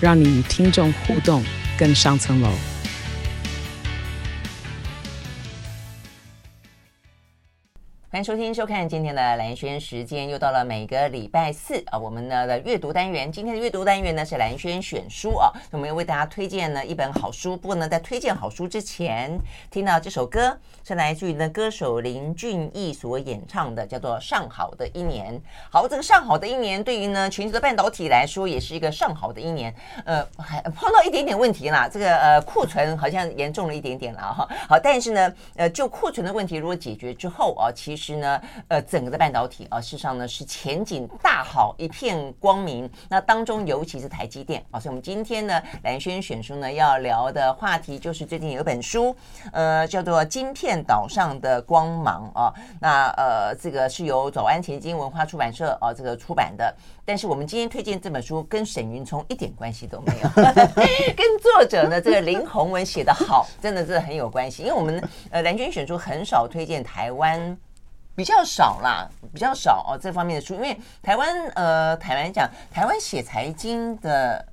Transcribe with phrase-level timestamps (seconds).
[0.00, 1.44] 让你与听众互动
[1.78, 2.50] 更上层楼。
[8.18, 13.30] 欢迎收听、收看今天的蓝轩时间，又到了每个礼拜四啊，我们呢的阅读单元。
[13.30, 17.56] 今天的阅读单元呢是蓝轩选书啊，我们要为大家推荐呢一本好书。
[17.56, 19.38] 不过呢，在推荐好书之前，
[19.70, 25.32] 听到这首歌是来自于呢歌手林俊逸所演唱的，叫做《上好的一年》。
[25.70, 29.72] 好，这个上好的一年对于呢全球的半导体来说，也是一个上好的一年。
[30.04, 34.48] 呃，还碰到一点点问题啦，这个呃库存好像严重了一点点了哈。
[34.68, 38.07] 好，但是呢，呃，就库存的问题如果解决之后啊，其实。
[38.08, 42.90] 是呢，呃，整个的半导体啊，事实上呢是前景大好，一片光明。
[43.10, 49.14] 那当中尤其是台积电啊，所以我们今天呢，蓝轩选书呢要聊的话题就是最近有一本书，
[49.52, 52.50] 呃，叫做《晶片岛上的光芒》啊。
[52.80, 56.74] 那呃，这个是由早安前经文化出版社啊这个出版的。
[57.04, 60.28] 但是我们今天推荐这本书跟沈云聪一点关系都没有，
[61.16, 64.62] 跟作者呢这个林宏文写得好，真的是很有关系。
[64.62, 67.56] 因为我们呃蓝轩选书很少推荐台湾。
[68.18, 74.44] 比较少啦，比较少哦，这方面的书，因为台湾呃，台湾讲台湾写财经的，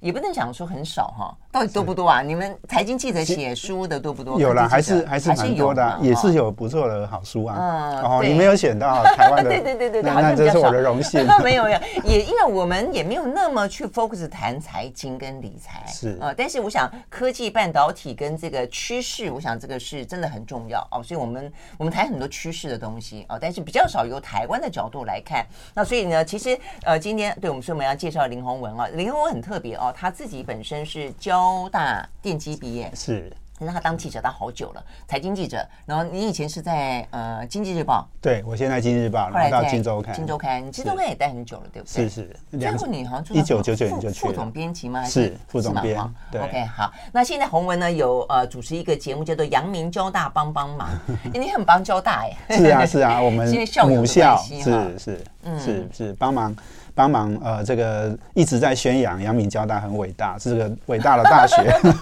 [0.00, 1.36] 也不能讲说很少哈。
[1.50, 2.20] 到底多不多啊？
[2.20, 4.38] 你们财经记者写书的多不多？
[4.38, 7.56] 有了，还是还是蛮多的，也是有不错的好书啊。
[7.58, 11.26] 嗯，哦，你没有选到 台湾的，对对对对，那这是我的荣幸。
[11.42, 21.02] 没 有没有，也因为我们也没有那么去 focus 谈财经跟理财，是呃，但是我想科技半导体跟这个趋势，我想这个是真的很重要哦。
[21.02, 25.46] 所以我们我们谈很多趋势的东西哦，但是比较少由台湾的角度来看。
[25.74, 31.37] 那所以呢，其实呃，今天对我们说我们要介绍林宏文啊，林宏文很特别哦，他自己本身是教。
[31.38, 32.92] 交大电机毕业。
[32.96, 35.66] 是，那他当记者当好久了，财经记者。
[35.86, 42.08] 然后你以前是在呃经济日报，对我现在经济日报，然后到金周刊，金周刊，金周刊也待很久了，对不对？
[42.08, 42.36] 是是。
[42.58, 45.04] 最后你好像一九九九年就去了，副总编辑吗？
[45.04, 45.98] 是副总编。
[46.30, 46.92] 对，OK，好。
[47.12, 50.88] 那现在洪文呢有呃主持一个节目叫做《阳明交大帮帮忙》，
[51.38, 52.56] 你很帮交大哎。
[52.56, 53.48] 是啊是啊， 我们
[53.88, 55.24] 母校是是
[55.58, 56.54] 是是帮忙。
[56.94, 61.56] 帮忙呃，这个一直在宣扬阳明交大很伟大，是个伟大的大学。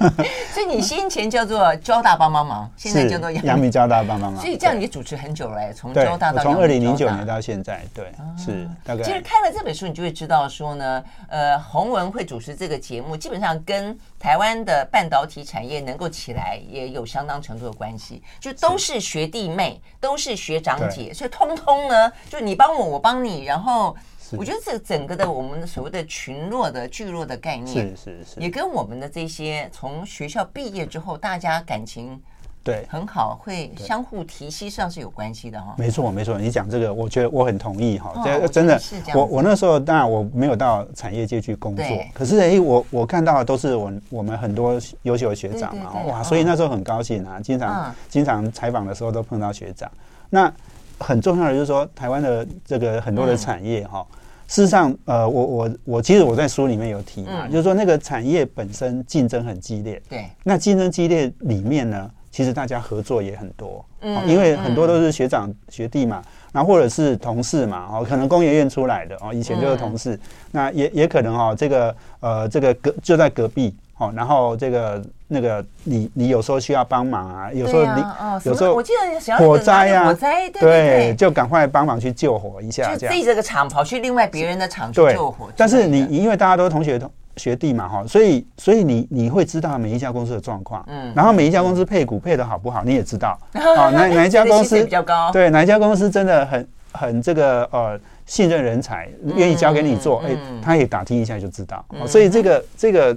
[0.54, 4.36] 所以你先前叫做交大帮帮忙，现在叫做阳明交大帮帮忙。
[4.42, 9.02] 所以这样你主持很久了，欸，从交大到从二零零九年到现在，对，啊、是大概。
[9.02, 23.96] 其实看了这本书，你就会知道说呢，呃，洪文会主持这个节目，基本上跟台湾的半导体产业能够起来也有相当程度的关系，就都是学弟妹，都是学长姐，所以通通呢，就你帮我，我帮你，然后。
[24.38, 32.20] 我觉得这整个的我们所谓的群落的聚落的概念，是是是，也跟我们的这些从学校毕业之后，大家感情
[32.65, 35.75] 对很好，会相互提携上是有关系的哈。
[35.78, 38.12] 没错没错，你讲这个，我觉得我很同意哈。
[38.25, 38.81] 这真的，
[39.15, 49.88] 我我那时候当然我没有到产业界去工作，可是哎，我我看到的都是我我们很多优秀的学长嘛，哇，所以那时候很高兴啊，经常经常采访的时候都碰到学长。
[50.28, 50.53] 那
[50.98, 54.06] 很重要的就是说，台湾的这个很多的产业哈。
[54.48, 70.20] 事实上，呃，我我我其实我在书里面有提嘛，嗯、就是说那个产业本身竞争很激烈，对，那竞争激烈里面呢，其实大家合作也很多，嗯，因为很多都是学长学弟嘛，然后或者是同事嘛，哦，可能工研院出来的哦，以前就是同事，嗯、
[70.52, 73.74] 那也也可能哦，这个呃，这个隔就在隔壁。
[73.98, 83.14] 哦，然后这个那个你你有时候需要帮忙啊，有时候你哦有时候我记得火灾啊，火灾对，就赶快帮忙去救火一下，这样。
[83.14, 85.48] 自己这个厂跑去另外别人的厂去救火。
[85.56, 93.38] 但是你因为大家都是同学同学弟嘛哈，所以所以你你会知道每一家公司的状况，嗯，然后每一家公司配股配的好不好，你也知道。
[93.56, 95.32] 哦，哪哪一家公司比较高？
[95.32, 101.82] 对，哪一家公司真的很很这个呃信任人才，愿意交给你做，哎，他也打听一下就知道。
[102.06, 103.16] 所以这个这个。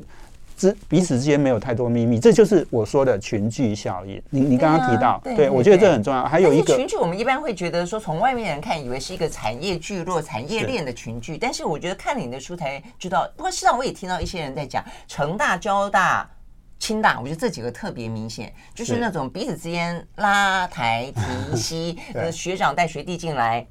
[0.59, 4.21] 之彼此之间没有太多秘密，这就是我说的群聚效应。
[4.29, 6.25] 你你刚刚提到，对，对，我觉得这很重要。
[6.25, 11.37] 还有一个群聚，我们一般会觉得说，从外面人看，以为是一个产业聚落、产业链的群聚。
[11.37, 13.25] 但是我觉得看了你的书才知道。
[13.37, 16.29] 不过实际上我也听到一些人在讲，成大、交大、
[16.77, 23.65] 清大，我觉得这几个特别明显，就是那种彼此之间拉抬提膝， 呃，学长带学弟进来。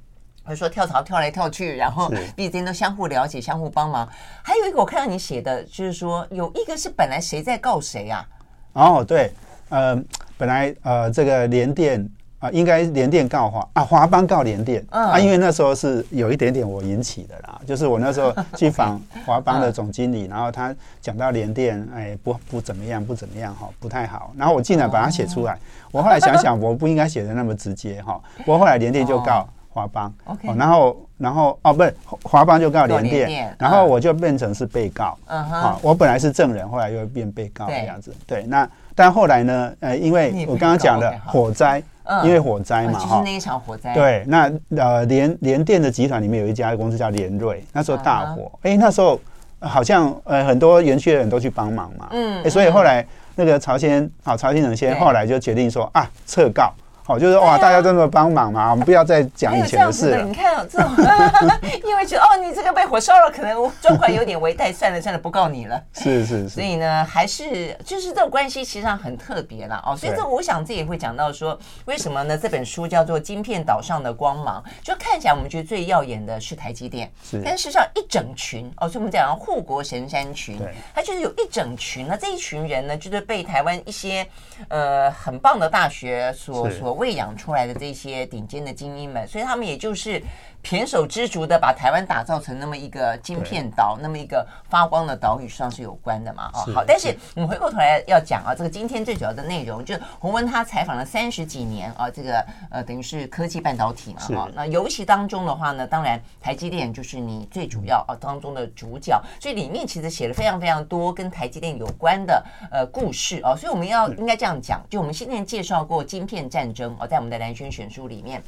[0.49, 4.09] 或者说跳槽跳来跳去，然后彼此间都相互了解、相互帮忙。
[4.43, 8.27] 还有一个我看到你写的，就是说有一个是本来谁在告谁啊？
[8.73, 9.31] 哦，对，
[9.69, 10.03] 呃，
[10.39, 12.09] 本来呃这个联电。
[12.41, 25.59] 啊，应该联电告华啊，华邦告联电、嗯、啊，因为那时候是有一点点我引起的啦， 就是我那时候去访华邦的总经理，然后他讲到联电，哎，不不怎么样，不怎么样哈，不太好，然后我竟然把它写出来，
[25.91, 29.45] 我后来想想，我不应该写的那么直接哈，不过后来联电就告
[29.79, 41.83] 华邦，OK，然后然后哦，不是华邦就告联电，然后我就变成是被告，嗯哼，我本来是证人，后来又变被告这样子，对，那但后来呢，呃，因为我刚刚讲的火灾。
[42.25, 43.93] 因为火灾嘛，就是那一场火灾。
[43.93, 49.21] 对，那呃联联电的集团里面有一家公司叫联瑞，那时候大火，哎，那时候
[49.61, 56.73] 好像呃很多园区的人都去帮忙嘛，嗯，所以后来那个曹先好曹先生先后来就决定说啊撤告。
[57.09, 60.23] 哦，就是哇，大家都那么帮忙嘛，我们不要再讲以前的事了。
[60.23, 60.91] 你看这种，
[61.83, 65.83] 因为觉得哦，你这个被火烧了，可能状况有点危殆，算了算了，不告你了。
[65.95, 66.49] 是是是。
[66.51, 69.97] 所以呢，还是就是这种关系，其实上很特别了哦。
[69.97, 72.37] 所以这我想这也会讲到说，为什么呢？
[72.37, 77.41] 这本书叫做《晶片岛上的光芒》，就看起来我们觉得最耀眼的是台积电，是。
[77.43, 82.07] 但事实上一整群哦，所以我们讲护国神山群，对，它就是有一整群。
[82.07, 84.27] 那这一群人呢，就是被台湾一些
[84.69, 86.98] 呃很棒的大学所所。
[86.99, 90.21] 喂养出来的这些顶尖的精英们，所以他们也就是
[90.63, 96.51] 胼手知足的把台湾打造成那么一个晶片岛，那么一个发光的岛屿上是有关的嘛？
[96.53, 116.95] 哦，好，但是我们回过头来要讲啊，这个今天最主要的内容就是洪文他采访了三十几年啊，这个呃等于是科技半导体嘛，啊，那尤其当中的话呢，当然台积电就是你最主要啊当中的主角，所以里面其实写了非常非常多跟台积电有关的呃故事啊，所以我们要应该这样讲，就我们先前介绍过晶片战争。
[117.01, 118.43] 哦，在我们的蓝轩选书里面，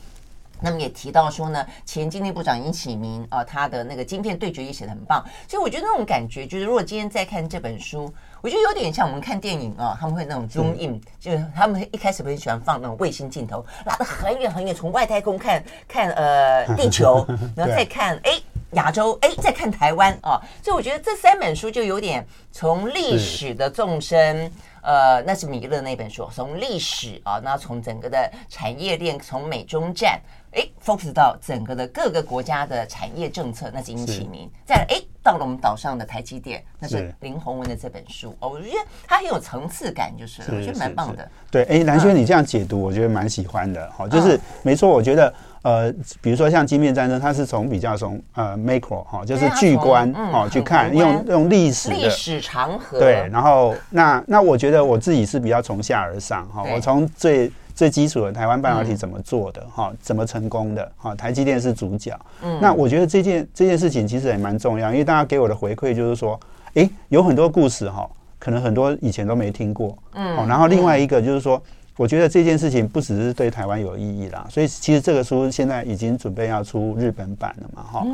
[0.63, 17.27] 那么也提到说呢，前经济部长尹启明啊，他的那个晶片对决也写得很棒，所以我觉得那种感觉就是，如果今天再看这本书，我觉得有点像我们看电影啊，他们会那种 zoom in，就是他们一开始很喜欢放那种卫星镜头，拉得很远很远，从外太空看看呃地球，
[17.57, 18.33] 然后再看哎
[18.73, 24.51] 亚洲，哎再看台湾啊，所以我觉得这三本书就有点从历史的纵深。
[24.83, 30.19] 呃，那是米勒那本书，从历史啊，那从整个的产业链，从美中战，
[30.53, 34.51] 哎，focus 到整个的各个国家的产业政策，那是殷启明。
[34.65, 38.35] 再来，哎，到了我们岛上的台积电，那是林宏文的这本书。
[38.41, 38.77] 哦，我觉得
[39.07, 41.29] 它很有层次感，就是，是我觉得蛮棒的。
[41.51, 43.91] 对，哎，蓝轩，你这样解读，我觉得蛮喜欢的。
[43.97, 45.33] 好，就是、嗯、没错，我觉得。
[45.63, 45.93] 呃，
[46.23, 66.39] 比如说像晶片战争，它是从比较从呃 macro 哈，就是巨观哦去看，用用历史历史长河对，然后那那我觉得我自己是比较从下而上哈，我从最最基础的台湾半导体怎么做的哈，怎么成功的哈，台积电是主角，嗯，那我觉得这件这件事情其实也蛮重要，因为大家给我的回馈就是说，
[66.75, 68.07] 哎，有很多故事哈，
[68.39, 71.59] 可能很多以前都没听过，嗯，然后另外一个就是说。
[72.01, 78.07] 我觉得这件事情不只是对台湾有意义啦，所以其实这个书现在已经准备要出日本版了嘛，哈。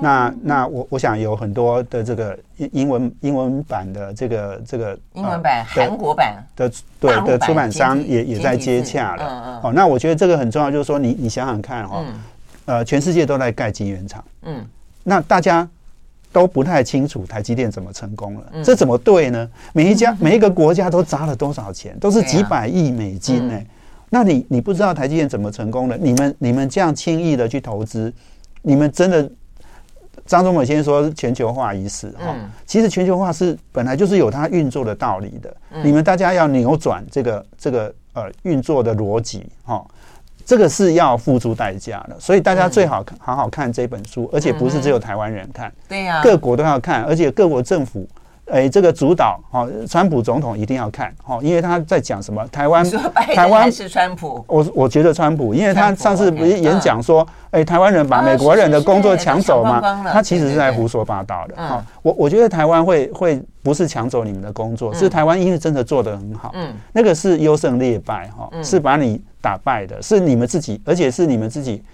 [0.00, 9.22] 那那我我想有很多的这个英英文英文版的这个这个英文版、韩国版的对的出版商也也在接洽了。
[9.28, 9.60] 嗯嗯。
[9.64, 12.02] 哦，那我觉得这个很重要，就是说你你想想看哈，
[12.64, 14.64] 呃，全世界都在盖晶圆厂，嗯，
[15.02, 15.68] 那大家。
[16.34, 19.48] 都不太清楚台积电怎么成功了，嗯、这怎么对呢？
[19.72, 23.58] 每一家、嗯、 每一个国家都砸了多少钱，都是几百亿美金呢、
[24.10, 25.96] 那你你不知道台积电怎么成功的？
[25.96, 28.12] 你们你们这样轻易的去投资，
[28.62, 29.30] 你们真的？
[30.26, 35.54] 张忠谋先生说全球化已死哈，嗯、其实全球化是本来就是有它运作的道理的。
[35.72, 39.84] 嗯、你们大家要扭转这个这个呃运作的逻辑哈。
[40.44, 48.06] 这个是要付出代价的，所以大家最好好好看这本书，而且不是只有台湾人看，对呀，各国都要看，而且各国政府，
[48.46, 52.46] 哎，这个主导，哈，川普总统一定要看，哈，因为他在讲什么？
[52.48, 52.84] 台湾，
[53.34, 59.80] 台湾是川普，我我觉得川普，因为他上次不是演讲说，哎，台湾人把美国人的工作抢走吗？
[60.12, 69.22] 他其实是在胡说八道的，哈，我我觉得台湾会会不是抢走你们的工作，是台湾因为真的做得很好，嗯，那个是优胜劣败，哈，是把你。
[69.44, 71.84] 打败的是你们自己，而且是你们自己，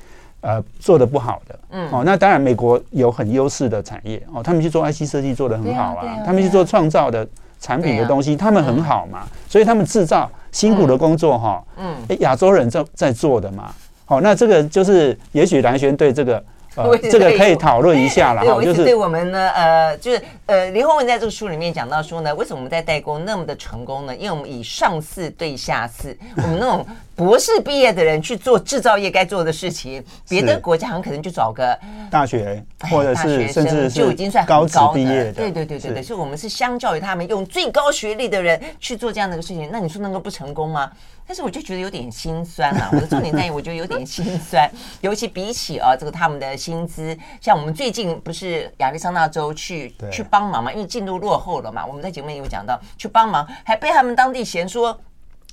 [0.41, 1.59] 呃，做的不好的。
[1.71, 7.27] 嗯，哦，那当然，美国有很优势的产业哦，他们去做 IC 设计做的很好啊，他们去做创造的
[7.61, 13.73] 产品的东西，他们很好嘛，所以他们制造辛苦的工作哈，嗯，亚洲人在在做的嘛，
[14.07, 16.43] 好，那这个就是也许蓝轩对这个
[16.77, 18.63] 呃，这个可以讨论一下了 哈。
[18.63, 24.15] 就是对我们呢，呃，就是呃，林宏文在这个书里面讲到说呢，为什么我们在代工那么的成功呢？
[24.15, 26.87] 因为我们以上四对下四，我们那种
[27.17, 31.79] 博士毕业的人去做制造业该做的事情，别的国家很可能就找个
[32.11, 35.33] 大学或者是甚至就已经算高职毕业的。
[35.33, 40.91] 对对对对对，所以我们是相较于他们用最高学历的人去做这样的一个事情，那你说能够不成功吗？
[41.31, 42.91] 但是我就觉得有点心酸啊！
[42.93, 44.69] 我的重点在于， 我觉得有点心酸，
[45.01, 55.01] 尤其比起啊，这个他们的薪资，像我们最近不是亚利桑那州去去帮忙嘛，因为进度落后了嘛，我们在节目里有讲到去帮忙，还被他们当地嫌说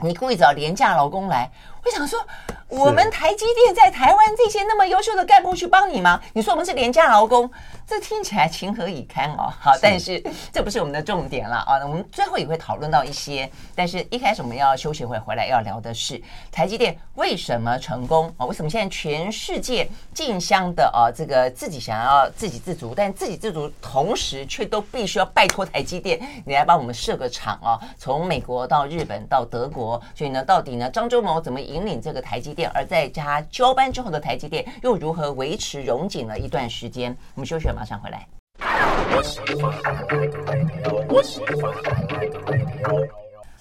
[0.02, 1.48] 你故意找廉价劳工来。
[1.88, 2.20] 我想说，
[2.68, 6.20] 我们台积电在台湾这些那么优秀的干部去帮你吗？
[6.34, 7.50] 你说我们是廉价劳工，
[7.88, 9.52] 这听起来情何以堪哦！
[9.58, 11.78] 好，但是这不是我们的重点了啊。
[11.86, 18.46] 我们最后也会讨论到一些，但是一开始我们要休息会回来要聊的是台积电为什么成功啊？
[18.46, 27.80] 为什么现在全世界竞相的啊，这个自己想要自给自足，但自给自足同时却都必须要拜托台积电，你来帮我们设个厂啊？
[27.98, 31.77] 从美国到日本到德国，所以呢，到底呢，张忠谋怎么赢？
[31.78, 37.16] 引领这个台积电，而在家交班之后的台积电又如何维持融景了一段时间？
[37.36, 38.28] 我们休息，马上回来。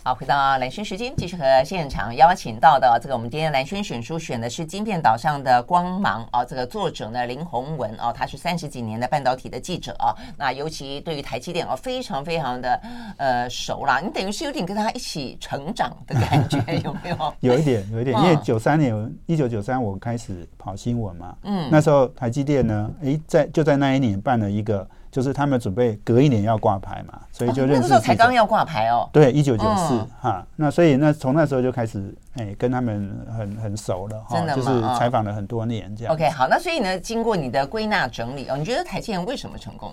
[0.07, 12.81] 好，回到蓝轩时间，继续和现场邀请到的这个，我们今天蓝轩选书选的是《晶片岛上的光芒》啊，这个作者呢林宏文啊，他是三十几年的半导体的记者啊，那尤其对于台积电啊非常非常的
[13.17, 17.35] 呃熟啦，你等于是有点跟他一起成长的感觉， 有没有？
[17.41, 24.89] 有一点，有一点，因为九三年一九九三我开始跑新闻嘛，嗯，那时候台积电呢，哎，在就在那一年办了一个。
[25.17, 27.81] 就是他们准备隔一年要挂牌嘛，所以就认识、哦。
[27.81, 29.09] 那个时候才刚要挂牌哦。
[29.11, 34.69] 对，一九九四哈，那所以那从那时候就开始哎跟他们很很熟了哈，就是
[34.99, 36.13] 采访了很多年这样。
[36.13, 39.91] OK，好，那所以呢，经过你的归纳整理哦，你觉得台积电为什么成功？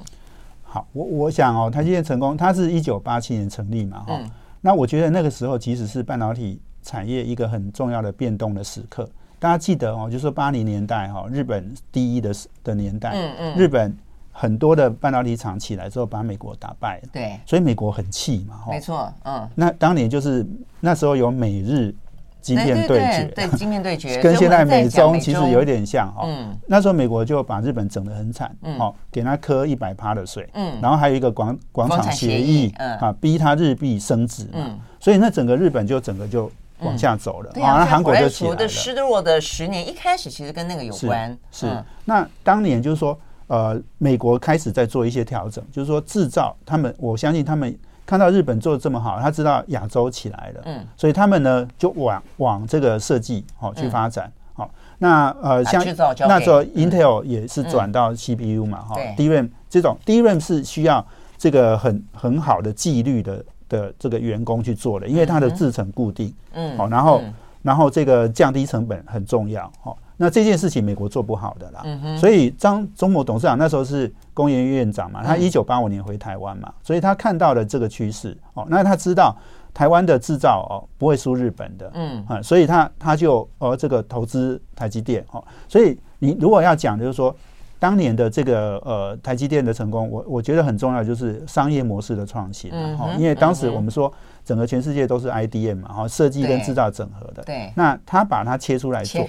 [0.61, 9.09] 好，我我想哦，台积电成功，它是一九八七年成立嘛哈，嗯、那我觉得那个时候其实是半导体产业一个很重要的变动的时刻。
[9.39, 13.97] 大家记得哦，就是说八零年代哈，日本第一的的年代，嗯嗯，日本。
[14.35, 17.03] 很多的半导体厂起来之后，把美国打败了。
[17.13, 18.61] 对，所以美国很气嘛。
[18.67, 19.47] 没错，嗯。
[19.53, 20.45] 那当年就是
[20.79, 21.93] 那时候有美日
[22.41, 26.23] 晶片对决，对晶片对决， 跟现在美中其实有一点像哈。
[26.25, 26.57] 嗯。
[26.65, 30.79] 那时候美国就把日本整得很惨，哦，给他磕一百趴的税，嗯。
[30.81, 34.79] 然后还有一个广广场协议，嗯，啊，逼他日币升值，嗯。
[34.99, 38.55] 所以那整个日本就整个就往下走了，啊，那韩国就起来了。
[38.55, 41.71] 的失落的十年一开始其实跟那个有关，是。
[42.03, 43.15] 那当年就是说。
[43.53, 54.67] 呃，美国开始在做一些调整，就是说制造，他们我相信他们看到日本做的这么好，他知道亚洲起来了，嗯，所以他们呢就往往这个设计好去发展，好，
[54.97, 55.85] 那呃像
[56.27, 61.05] 那时候 Intel 也是转到 CPU 嘛，哈，DRAM 这种 DRAM 是需要
[61.37, 67.21] 这个很很好的纪律的的这个员工去做的，因为它的制程固定，嗯，好，然后
[67.61, 69.93] 然后这个降低成本很重要，哈。
[70.17, 79.35] 那这件事情美国做不好的啦，嗯、所以张忠谋董事长那时候是工研院院长嘛，他一九八五年回台湾嘛，嗯、所以他看到了这个趋势哦，那他知道
[79.73, 87.35] 台湾的制造哦不会输日本的，嗯啊，所以他他就呃这个投资台积电哦，所以你如果要讲就是说
[87.83, 92.71] 当年的这个呃台积电的成功，我我觉得很重要就是商业模式的创新，
[93.17, 94.13] 因为当时我们说。
[94.45, 97.41] 整个全世界都是 IDM 嘛，哈，设计跟制造整合的。
[97.43, 97.71] 对。
[97.77, 99.25] 那他把它切出来做。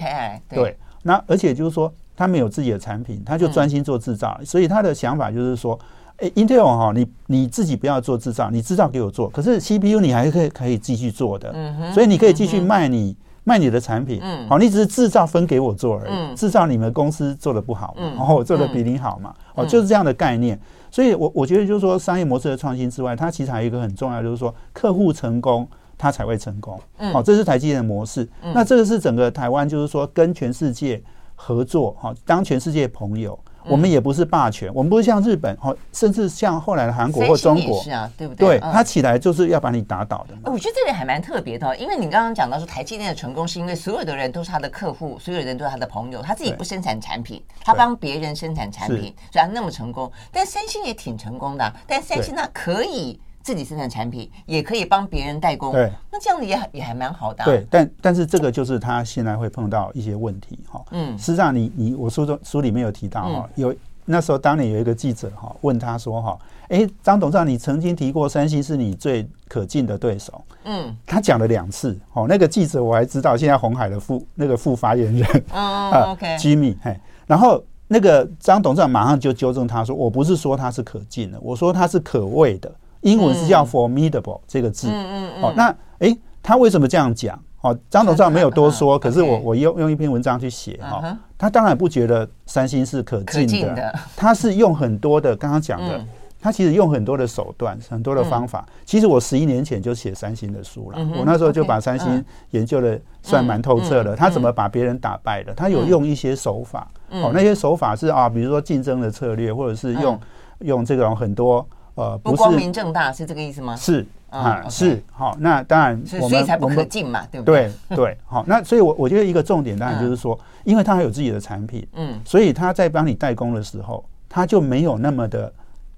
[0.49, 0.75] 对。
[1.03, 4.37] 那而且就是说，他没有自己的产品，他就专心做制造。
[4.43, 5.79] 所以他的想法就是说，
[6.17, 9.29] 哎，Intel 哈，你你自己不要做制造，你制造给我做。
[9.29, 11.49] 可是 CPU 你还可以可以继续做的。
[11.55, 11.93] 嗯哼。
[11.93, 14.19] 所以你可以继续卖你卖你的产品。
[14.21, 14.45] 嗯。
[14.49, 16.11] 好，你只是制造分给我做而已。
[16.11, 16.35] 嗯。
[16.35, 19.33] 制造你们公司做的不好嘛，然后我做的比你好嘛。
[19.53, 20.59] 哦，就是这样的概念。
[20.91, 26.79] 所以，我我觉得就是说，商业模式的创新之外，它其实还有一个很重要，就是说，客户成功，它才会成功。
[26.97, 28.27] 嗯，好，这是台积电的模式。
[28.41, 31.01] 嗯，那这个是整个台湾，就是说，跟全世界
[31.35, 33.37] 合作，哈，当全世界朋友。
[33.67, 35.57] 我们也不是霸权，我们不是像日本，
[35.91, 38.57] 甚至像后来的韩国或中国，是啊，对不对？
[38.57, 40.51] 对，他起来就是要把你打倒的。
[40.51, 50.11] 我觉得这点还蛮特别的，因为你刚刚讲到说台积电的成功，是因为所有的人都是他的客户，所有人都是他的朋友，他自己不生产产品，他帮别人生产产品，所以他那么成功。
[50.31, 53.19] 但三星也挺成功的，但三星它可以。
[53.45, 57.45] 自己生产产品也可以帮别人代工，对，那这样子也也还蛮好的。
[57.45, 60.83] 对，但但是这个就是他现在会碰到一些问题哈。
[60.89, 63.73] 嗯，实际上你你我书中书里面有提到哈，有
[64.03, 66.35] 那时候当年有一个记者哈问他说哈，
[66.69, 72.25] 哎，张董事长，你曾经提过三星是你最可敬的对手，嗯，他讲了两次哦。
[72.27, 82.71] 那个记者我还知道，现在红海的副那个副发言人， 哦，OK，Jimmy，嘿，然后那个张董事长马上就纠正他说：“我不是说他是可敬的，我说他是可畏的。
[83.05, 84.89] 英文是叫 formidable 这个字。
[84.89, 85.43] 嗯嗯嗯。
[85.43, 87.39] 哦，那诶，他为什么这样讲？
[87.61, 91.17] 哦，张董事长没有多说，可是我我用用一篇文章去写哈。
[91.37, 96.03] 他当然不觉得三星是可敬的，他是用很多的刚刚讲的。”
[96.37, 98.63] 他其实用很多的手段，很多的方法。
[98.85, 104.15] 其实我十一年前就写三星的书了，我那时候就把三星研究的算蛮透彻的。
[104.15, 105.51] 他怎么把别人打败的？
[105.55, 110.19] 他有用一些手法，哦，那些手法是啊，比如说竞争的策略，或者是用
[110.59, 113.75] 用这种很多呃，不光明正大，是这个意思吗？
[113.75, 115.35] 是啊，是好。
[115.39, 117.71] 那当然，所以才不可敬嘛，对不对？
[117.89, 118.43] 对对，好。
[118.47, 125.51] 那所以，我我觉得一个重点当然就是说，因为他还有自己的产品，嗯，所以他在帮你代工的时候，他就没有那么的。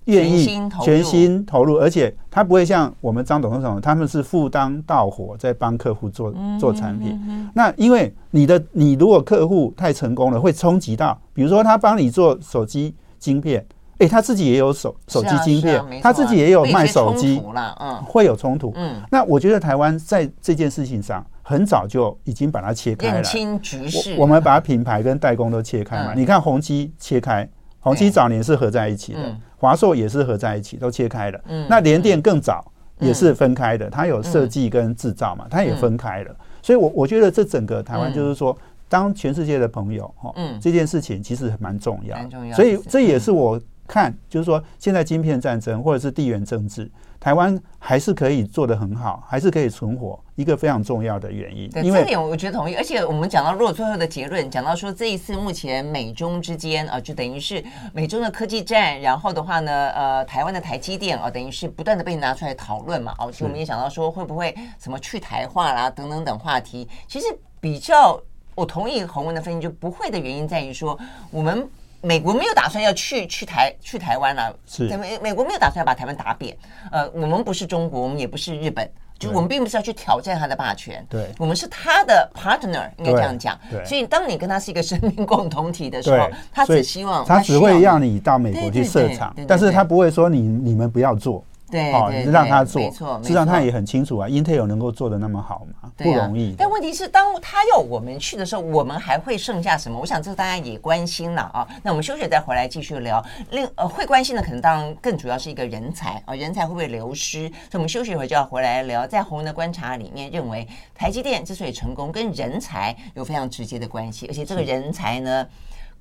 [0.07, 0.45] 愿意
[0.81, 7.19] 全心投入，而且他不会像我们张董事长，他们是赴汤蹈火在帮客户做做产品。
[7.53, 13.65] 那因为你的你如果客户太成功了，会冲击到，比如说他帮你做手机晶片，
[13.99, 17.41] 哎，他自己也有手手机晶片，他自己也有卖手机，
[17.79, 18.71] 嗯，会有冲突。
[18.75, 24.15] 嗯，那我觉得台湾在这件事情上很早就已经把它切开了，认清局势。
[24.17, 27.47] 我们把品牌跟代工都切开嘛，你看宏基切开，
[27.79, 29.19] 宏基早年是合在一起的。
[29.59, 31.41] 华硕也是合在一起，都切开了。
[31.47, 32.63] 嗯，那联电更早
[32.99, 36.35] 也是分开的，它有设计跟制造嘛，它也分开了。
[36.61, 38.55] 所以，我我觉得这整个台湾就是说，
[38.87, 42.55] 当全世界的朋友哈，嗯，这件事情其实蛮重要，蛮重要。
[42.55, 46.91] 所以这也是我看，就是说现在晶片战争或者是地缘政治。
[47.19, 51.67] 台湾还是可以做得很好，还是可以存活，一个非常重要的原因。
[51.71, 52.75] 对，这点我觉得同意。
[52.75, 63.15] 而且我们讲到，如果最后的结论讲到说，这一次目前美中之间啊，就等于是美中的科技战，然后的话呢，呃，台湾的台积电啊，等于是不断的被拿出来讨论嘛。
[63.17, 66.87] 哦，其实我们也想到说，会不会什么去台化啦，等等等话题。
[67.07, 67.25] 其实
[67.59, 68.21] 比较，
[68.53, 70.97] 我同意洪文的分析，就不会的原因在于说，
[71.31, 71.67] 我们。
[72.07, 76.55] 美国没有打算要去去台去台湾了，啊，是美美国没有打算要把台湾打扁。
[76.89, 81.05] 呃，我们不是中国，我们也不是日本，就我们并不是要去挑战他的霸权。
[81.09, 83.59] 对，我们是他的 partner，应该这样讲。
[83.69, 91.43] 对，所以当你跟他是一个生命共同体的时候，他只希望他只会让你到美国去设厂，但是他不会说你你们不要做。
[91.69, 95.91] 对，哦，你让他做，实际上他也很清楚啊，Intel 能够做的那么好嘛？
[95.97, 96.55] 不容易。
[96.57, 99.99] 但问题是，当他要我们去的时候，我们还会剩下什么？
[99.99, 101.67] 我想这个大家也关心了啊。
[101.83, 103.21] 那我们休息再回来继续聊。
[103.51, 107.49] 另呃，会关心的可能当然更主要是一个人才啊，人才会不会流失？
[107.49, 109.05] 所以我们休息一会儿就要回来聊。
[109.05, 115.45] 在红人的观察里面，认为台积电之所以成功，跟人才有非常直接的关系，而且这个人才呢。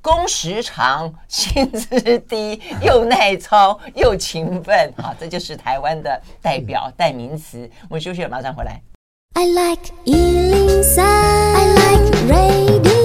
[0.00, 7.68] 工时长， 薪资低，又耐操又勤奋，好，这就是台湾的代表代名词。
[7.88, 8.80] 我们休息了，马上回来。
[9.34, 12.95] I like 103, I like radio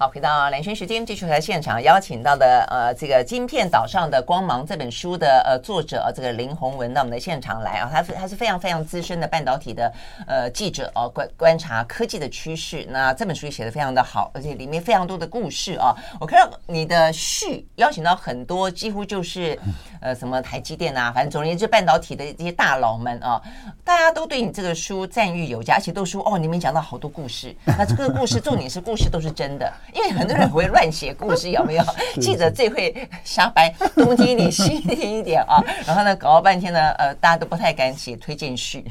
[0.00, 9.92] 好，回到蓝轩时间，继续来现场邀请到的呃，这个《晶片岛上的光芒》这本书的呃作者，这个林洪文到我们的现场来啊，他是他是非常非常资深的半导体的
[10.26, 12.86] 呃记者哦，观观察科技的趋势。
[12.88, 15.94] 那这本书写的非常的好，而且里面非常多的故事啊。
[16.18, 19.58] 我看到你的序邀请到很多，几乎就是
[20.00, 23.38] 呃什么台积电啊，反正总而言之半导体的这些大佬们啊，
[23.84, 27.54] 大家都对你这个书赞誉有加，而且都说哦，里面讲到好多故事。
[27.66, 29.70] 那这个故事重点是故事都是真的。
[29.94, 31.84] 因为很多人不会乱写故事，有没有？
[32.20, 35.62] 记者最会瞎掰，东听你西听一点啊。
[35.86, 38.84] 然后呢，搞了半天呢，呃，大家都不太敢写推荐序。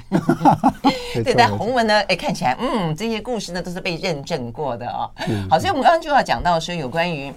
[1.23, 5.09] 对，但红文呢，哎，看起来，嗯，这些故事呢都是被认证过的啊。
[5.49, 7.33] 好，所以我们刚刚就要讲到说，有关于。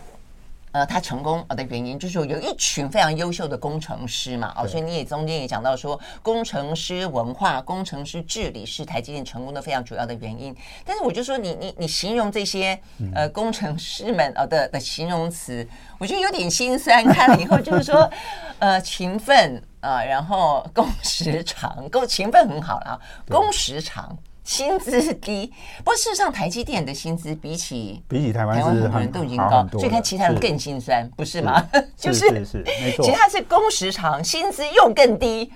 [0.73, 10.57] 呃，他成功的原因就是有一群非常优秀的工程师嘛，哦，所以你也中间也讲到说，工程师文化、工程师治理是台积电成功的非常主要的原因。
[10.85, 12.79] 但是我就说你，你你你形容这些
[13.15, 15.67] 呃工程师们呃的的形容词，
[15.99, 17.05] 我觉得有点心酸。
[17.05, 18.11] 看了以后就是说，
[18.59, 24.17] 呃，勤奋啊、呃，然后 工时长，够勤奋很好了，工时长。
[24.45, 31.65] 薪资低，不过事实上，台积电的薪资比起比起台湾台湾很多人都已经高，所以看其他人更心酸，不是吗？
[31.97, 35.53] 就是是没错，其他是工时长，薪资又更低，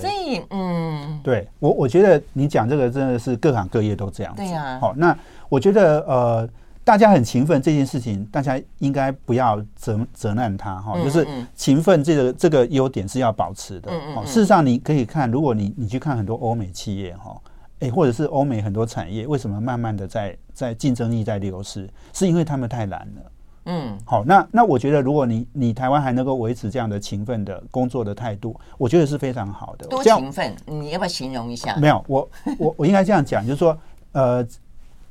[0.00, 4.78] 所以嗯，对我我觉得你讲这个真的是各行各业都这样子，对呀。
[4.80, 5.16] 好，那
[5.48, 6.48] 我觉得呃，
[6.84, 13.90] 大家很勤奋这件事情，大家应该不要责责难他哈，就是勤奋这个这个优点是要保持的。
[14.14, 17.36] 哦，事实上你可以看，如果你你去看很多欧美企业哈。
[17.80, 21.88] 诶，或者是欧美很多产业为什么慢慢的在在竞争力在流失？
[22.12, 23.32] 是因为他们太懒了。
[23.66, 29.86] 嗯，好，那那我觉得如果你你台湾还能够维持这样的勤奋的工作的态度，我觉得是非常好的。
[29.86, 30.56] 多勤奋？
[30.66, 31.76] 你要不要形容一下？
[31.76, 33.76] 没有，我我我应该这样讲，就是说，
[34.12, 34.42] 呃，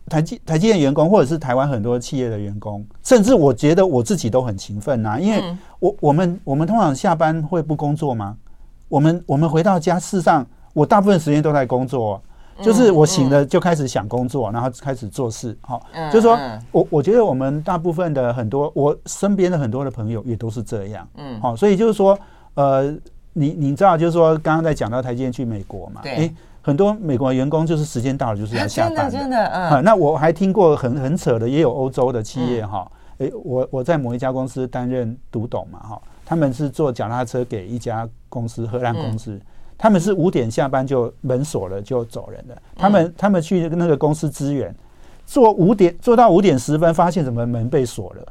[0.07, 8.35] 台积台积电员工，或者是台湾很多企业的员工，甚至我觉得我自己都很勤奋呐，因为我我们我们通常下班会不工作吗？
[8.87, 12.19] 我们我们回到家，事实上我大部分时间都在工作，
[12.61, 15.57] 就是我醒了就开始想工作，然后开始做事。
[15.61, 16.37] 好，就是说
[16.71, 21.07] 我我觉得我们大部分的很多我身边的很多的朋友也都是这样。
[21.17, 22.17] 嗯，好，所以就是说，
[22.53, 22.91] 呃，
[23.33, 26.01] 你你知道，就是说刚刚在讲到台积电去美国嘛？
[26.03, 26.31] 对。
[26.61, 29.83] 很多美国员工就是时间到了就是要下班的， 真的，真的，嗯。
[29.83, 32.85] 那我还听过很很扯的，也有欧洲的企业哈。
[33.19, 39.39] 诶，我我在某一家公司担任独董嘛哈，他们是做脚踏车给一家公司，荷兰公司，
[39.79, 42.61] 他们是五点下班就门锁了就走人了。
[42.75, 44.75] 他们他们去那个公司支援，
[45.25, 48.23] 做五点做到五点十分，发现怎么门被锁了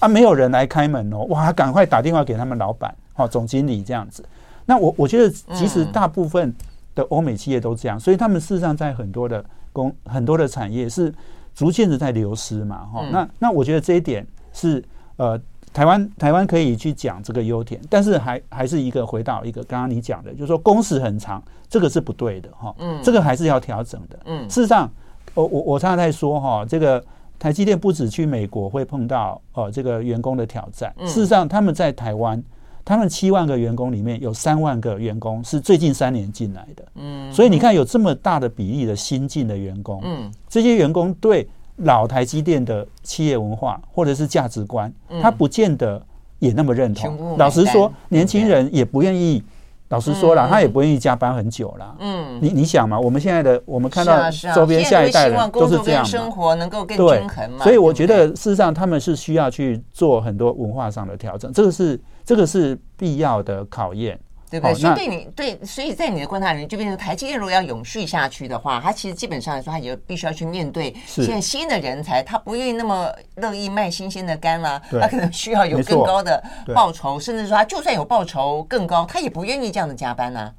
[0.00, 0.06] 啊？
[0.06, 4.22] 没有人来开门哦，哇，赶快打电话给他们老板，哦，总经理这样子。
[4.66, 6.54] 那我我觉得其实大部分。
[6.96, 11.14] 的欧美企业都这样，所以他们事实上在很多的工、很多的产业是
[11.54, 13.12] 逐渐的在流失嘛，哈、嗯。
[13.12, 14.82] 那那我觉得这一点是
[15.18, 15.38] 呃，
[15.76, 22.74] 台湾台湾可以去讲这个优点，但是还还是一个回到一个刚刚你讲的，就是说工时很长，这个是不对的哈。
[22.78, 24.18] 嗯，这个还是要调整的。
[24.24, 24.90] 嗯，事实上，
[25.34, 27.04] 我我我常常在说哈，这个
[27.38, 32.42] 台积电不止去美国会碰到呃这个员工的挑战，事实上他们在台湾。
[32.88, 46.04] 他们七万个员工里面有三万个员工是最近三年进来的，嗯，所以你看有这么大的比例的新进的员工，嗯，这些员工对老台积电的企业文化或者是价值观，他不见得
[46.38, 47.36] 也那么认同。
[47.36, 49.42] 老实说，年轻人也不愿意。
[49.88, 51.96] 老实说了，他也不愿意加班很久了。
[52.00, 57.62] 嗯，你你想嘛，我们现在的我们看到周边下一代人都是这样嘛，生活能够更均衡嘛。
[57.62, 64.18] 所以我觉得事实上他们是需要去做很多文化上的调整，这个是这个是必要的考验。
[64.60, 64.80] 对不对？
[64.80, 76.42] 所以对你对，所以在你的观察里面，就变成台积电如果要永续下去的话，它其实基本上来说，它也必须要去面对现在新的人才，他不愿意那么乐意卖新鲜的肝啦， 他可能需要有更高的
[76.74, 80.52] 报酬，甚至说他就算有报酬更高，他也不愿意这样的加班呢。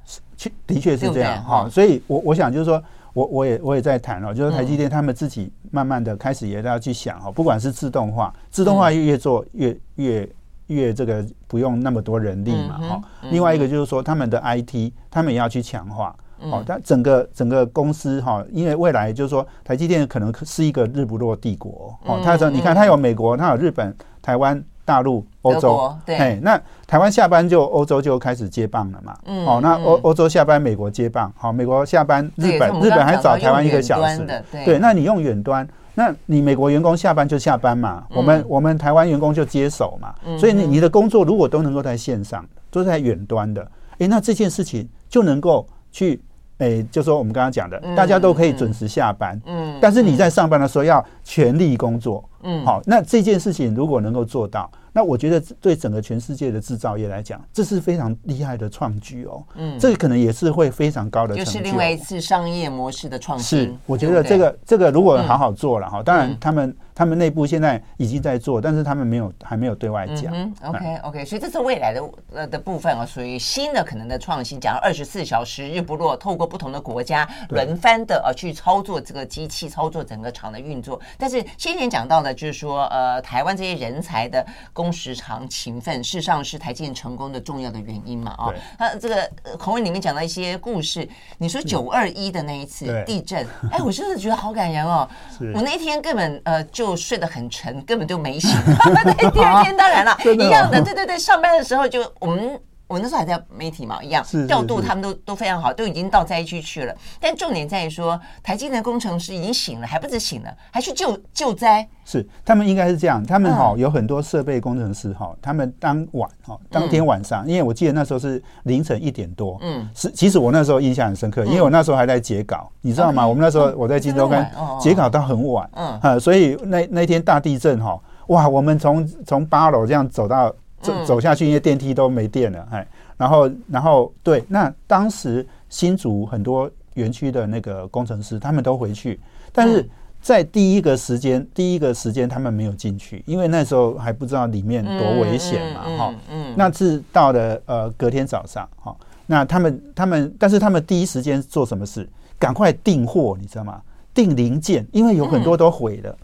[0.66, 1.68] 的确是这样哈。
[1.70, 2.82] 所以我我想就是说，
[3.12, 10.28] 我我也我也在谈了，就是台积电他们自己慢慢的开始也要去想哈，不管是自动化，自动化越越做越越。
[10.68, 13.00] 越这个不用那么多人力嘛，哈。
[13.30, 16.62] 另外一个就是说，他们的 IT，他们也要去强化，哦。
[16.66, 22.20] 但整个整个公司哈，因为未来就是说，台积电可能是一个日不落帝国，哦。
[22.24, 26.38] 他说，你看，它有美国，它有日本、台湾、大陆、欧洲，对。
[26.42, 29.60] 那台湾下班就欧洲就开始接棒了嘛，哦。
[29.62, 34.26] 那欧欧洲下班，美国接棒，好，美国下班，日本日本还早台湾一个小时，
[34.64, 34.78] 对。
[34.78, 35.66] 那你用远端。
[35.98, 46.22] 那你美国员工下班就下班嘛，我们我们台湾员工就接手嘛，所以你你的工作如果都能够在线上，都是在远端的，诶，那这件事情就能够去，
[46.58, 54.70] 诶，就说我们刚刚讲的，大家都可以准时下班，嗯，但是你在上班的时候要全力工作，嗯，好，那这件事情如果能够做到。
[54.98, 59.40] 那我觉得对整个全世界的制造业来讲，这是非常厉害的创举哦。
[59.54, 61.52] 嗯，这个可能也是会非常高的成就。
[61.52, 63.60] 就是另外一次商业模式的创新。
[63.60, 70.34] 是，我觉得这个这个如果好好做了哈，当然他们他们内部现在已经在做，但是他们没有还没有对外讲。
[70.34, 72.02] 嗯，OK OK，所以这是未来的
[72.34, 74.58] 呃的部分啊，属于新的可能的创新。
[74.58, 81.00] 讲二十四小时日不落，透过不同的国家轮番的呃去操作这个机器，操作整个厂的运作。
[81.16, 84.44] 但是先前讲到的，就是说呃台湾这些人才的。
[84.72, 88.32] 工时长、勤奋，事实上是台积电成功的重要的原因嘛？
[88.32, 91.06] 啊，那这个口文里面讲到一些故事，
[91.36, 95.06] 你说九二一的那一次地震， 哎，我真的觉得好感人哦。
[95.54, 98.50] 我那天根本呃就睡得很沉，根本就没醒。
[98.92, 102.60] 那第二天当然了， 一样的，对对对，上班的时候就我们。
[102.88, 106.94] 我那时候还在媒体嘛，一样调度，他们都都非常好，都已经到灾区去了。
[107.20, 111.86] 但重点在于说，台积电工程师已经醒了，还不止醒了，还去救救灾。
[112.06, 123.28] 是，他们应该是这样，他们哈有很多设备工程师哈，他们当晚哈当天晚上，因为我记得那时候是凌晨一点多，嗯，是其实我那时候印象很深刻，因为我那时候还在截稿，你知道吗？
[123.28, 124.42] 我们那时候我在金州跟
[124.80, 130.50] 截稿到很晚，嗯，所以那那天大地震哈，哇，我们从从八楼这样走到。
[130.80, 132.86] 走走下去，因为电梯都没电了，哎，
[133.16, 139.18] 然后，然后，对，那当时新竹很多园区的那个工程师，他们都回去，
[139.52, 139.88] 但是
[140.20, 152.08] 在第一个时间，第一个时间他们没有进去，因为那时候还不知道里面多危险嘛，哈，嗯，那是到了呃隔天早上，哈，那他们他们，但是他们第一时间做什么事？
[152.38, 153.80] 赶快订货，你知道吗？
[154.14, 156.16] 订零件，因为有很多都毁了。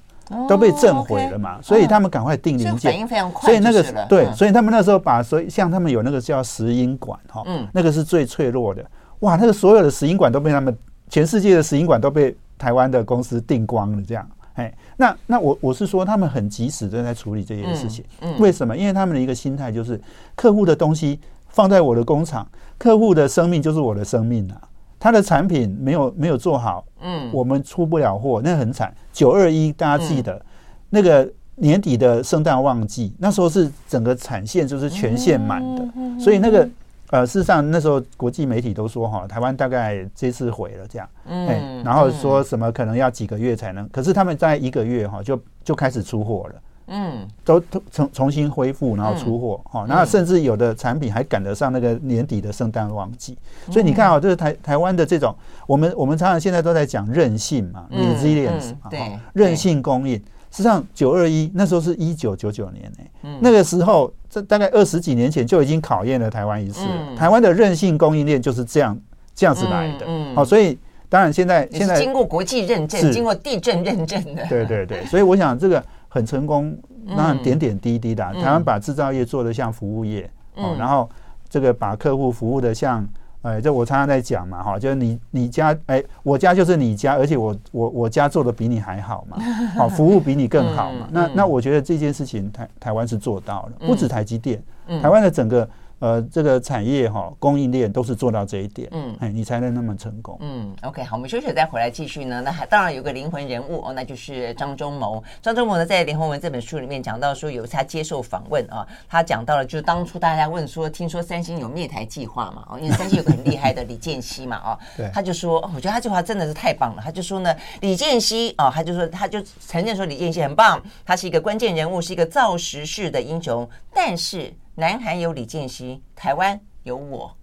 [0.49, 3.47] 都被震毁了嘛，所以他们赶快定零件，反应非常快。
[3.47, 8.85] 所以那个对，所以他们那时候把所以像他们有那个叫石英管哈，嗯，那个是最脆弱的。
[9.21, 10.77] 哇，那个所有的石英管都被他们
[11.09, 14.29] 全世界的石英管都被台湾的公司订光了，这样。
[14.55, 18.05] 哎，那那我我是说，他们很及时的在处理这件事情。
[18.21, 18.77] 嗯，为什么？
[18.77, 20.01] 因为他们的一个心态就是，
[20.37, 22.47] 客户的东西放在我的工厂，
[22.79, 24.61] 客户的生命就是我的生命啊。
[25.05, 28.91] 他的产品没有没有做好，嗯，我们出不了货，那很惨。
[29.13, 30.41] 九二一大家记得，
[30.89, 35.87] 那个年底的圣诞旺季，那时候是整个产线就是全线满的，
[36.19, 36.67] 所以那个。
[37.11, 46.55] 呃，事实上那时候国际媒体都说哈，台湾大概这次毁了这样，嗯，然后说什么可能要几个月才能，可是他们在一个月哈就就开始出货了，
[46.87, 53.37] 嗯，都重重新恢复，然后出货哈，然后甚至有的产品还赶得上那个年底的圣诞旺季，
[53.71, 55.35] 所以你看啊，就是台台湾的这种，
[55.67, 60.23] 我们我们常常现在都在讲韧性嘛，resilience，对，韧性供应。
[60.51, 66.87] 实际上，九二一那时候是一九九九年呢、欸，嗯、那个时候，这大概二十几年前就已经考验了台湾一次。
[66.87, 68.97] 嗯、台湾的韧性供应链就是这样
[69.35, 70.07] 这样子来的。
[70.07, 70.37] 好、嗯嗯。
[70.37, 73.13] 哦，所以当然现在现在经过国际认证，是。
[73.13, 74.47] 经过地震认证的。
[74.49, 76.77] 对对对，所以我想这个很成功。
[77.09, 81.09] 当然点点滴滴的，嗯、台湾把制造业做得像服务业，嗯、哦，然后
[81.49, 83.07] 这个把客户服务的像。
[83.43, 89.37] 哎，这我常常在讲嘛，哈，就是你你家，哎，我家就是你家，而且我我我家做的比你还好嘛，
[89.77, 91.07] 好， 服务比你更好嘛。
[91.11, 94.63] 那那我觉得这件事情台台湾是做到了，不止台积电，
[95.03, 95.69] 台湾的整个。
[96.01, 100.37] 呃，这个产业哈，供应链都是做到这一点，嗯，哎，你才能那么成功。
[100.41, 102.43] 嗯，OK，好，我们休息再回来继续呢。
[102.43, 105.23] 那还当然有个灵魂人物哦，那就是张忠谋。
[105.41, 112.67] 张忠谋呢，在《连横文》这本书里面讲到说，有一次他接受访问啊，他讲到了，就是当初大家问说，听说三星有灭台计划嘛？
[112.71, 117.03] 哦，因为三星有个很厉害的李健熙嘛，哦， 对，他就说，我觉得他这句话真的是太棒了。
[117.03, 124.53] 他就说呢，李健熙哦，他就说，他就承认说李健熙很棒，他是一个关键人物，是一个造时势的英雄，但是。
[124.77, 127.37] 南韩有李健熙，台湾有我，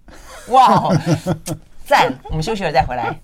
[0.50, 0.89] 哇，
[1.88, 2.13] 赞！
[2.26, 3.22] 我们休息了再回来。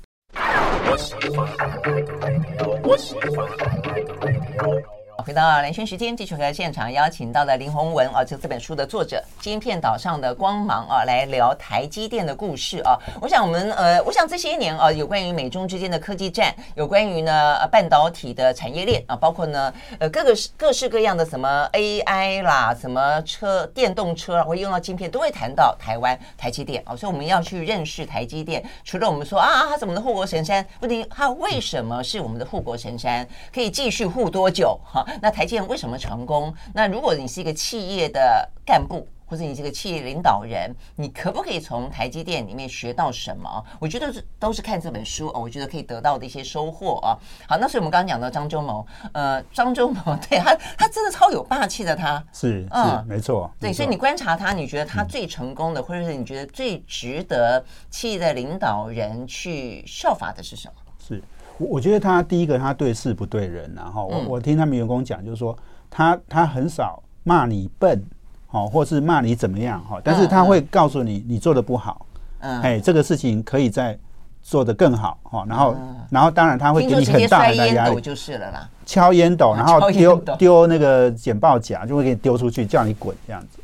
[5.28, 12.98] 回到兰萱时间，继续和现场邀请到了林宏文啊，就这本书的作者，《晶片岛上的光芒》啊，来聊台积电的故事啊。
[13.20, 26.96] 我想我们呃，我想这些年啊，有关于美中之间的科技战，有关于呢半导体的产业链啊，包括呢呃各个各式各样的什么 AI 啦，什么车电动车会用到晶片，都会谈到台湾台积电啊。
[26.96, 35.06] 所以我们要去认识台积电，除了我们说啊，它是我们的护国神山，不定它为什么是我们的护国神山，可以继续护多久哈？
[35.22, 36.54] 那台积电为什么成功？
[36.74, 43.62] 那如果你是一个企业的干部，或者你是个企业领导人，你可不可以从台积电里面学到什么？
[43.78, 47.18] 我觉得是都是看这本书哦，我觉得可以得到的一些收获啊。
[47.46, 60.74] 好，那所以我们刚刚讲到张忠谋，呃，张忠谋对他，他真的超有霸气的，他是是没错，对，所以你观察他，你觉得他最成功的，或者是你觉得最值得企业的领导人去效法的是什么？
[61.06, 61.22] 是。
[61.58, 65.58] 我我觉得他第一个，他对事不对人，然后我我听他们员工讲，就是说
[65.90, 68.04] 他他很少骂你笨，
[68.52, 72.06] 哦，或是骂你怎么样，哈，但是他会告诉你你做的不好，
[72.40, 73.98] 嗯，哎，这个事情可以再
[74.42, 75.76] 做得更好，哈，然后
[76.10, 83.60] 然后当然他会给你很大的压力，就是了啦，敲烟斗，然后丢丢那个简报夹，就会给你丢出去，叫你滚这样子，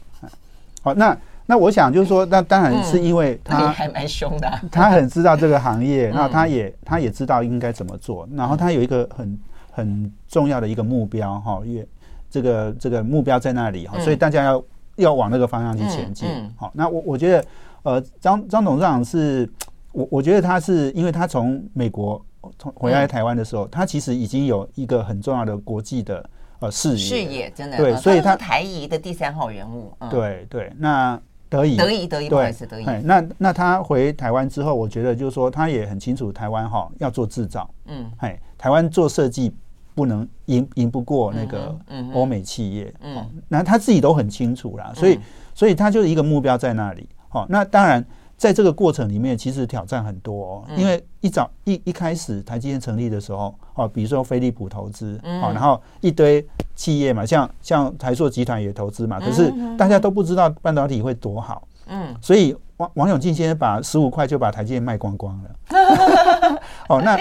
[0.82, 1.18] 好，那。
[1.54, 9.40] 那我想就是说，那当然是因为他还蛮凶的，他很知道这个行业，那他也他也知道应该怎么做，然后他有一个很
[9.72, 11.88] 很重要的一个目标哈，因为
[12.28, 14.64] 这个这个目标在那里哈，所以大家要
[14.96, 16.28] 要往那个方向去前进。
[16.58, 17.46] 好，那我我觉得
[17.84, 19.48] 呃，张张董事长是
[19.92, 22.20] 我我觉得他是因为他从美国
[22.58, 26.28] 从回来台湾的时候，他其实已经有一个很重要的国际的
[26.62, 31.22] 呃视野，视野真的对，所以他台移的第三号人物，对对那。
[31.58, 32.86] 得以，得意思，得以。
[33.04, 39.54] 那那他回台湾之后，我觉得就是说，他也很清楚台湾哈要做制造，嗯，哎，台湾做设计
[39.94, 41.78] 不能赢赢不过那个
[42.14, 45.20] 欧美企业，嗯，那他自己都很清楚啦，所以
[45.54, 48.04] 所以他就是一个目标在那里，好，那当然。
[48.44, 67.18] 在这个过程里面，其实挑战很多哦，因为一早一一开始台积电成立的时候，哦，比如说飞利浦投资，哦，然后一堆企业嘛，像像台塑集团也投资嘛，可是大家都不知道半导体会多好，嗯，所以王王永庆先生把十五块就把台积电卖光光了， 哦，那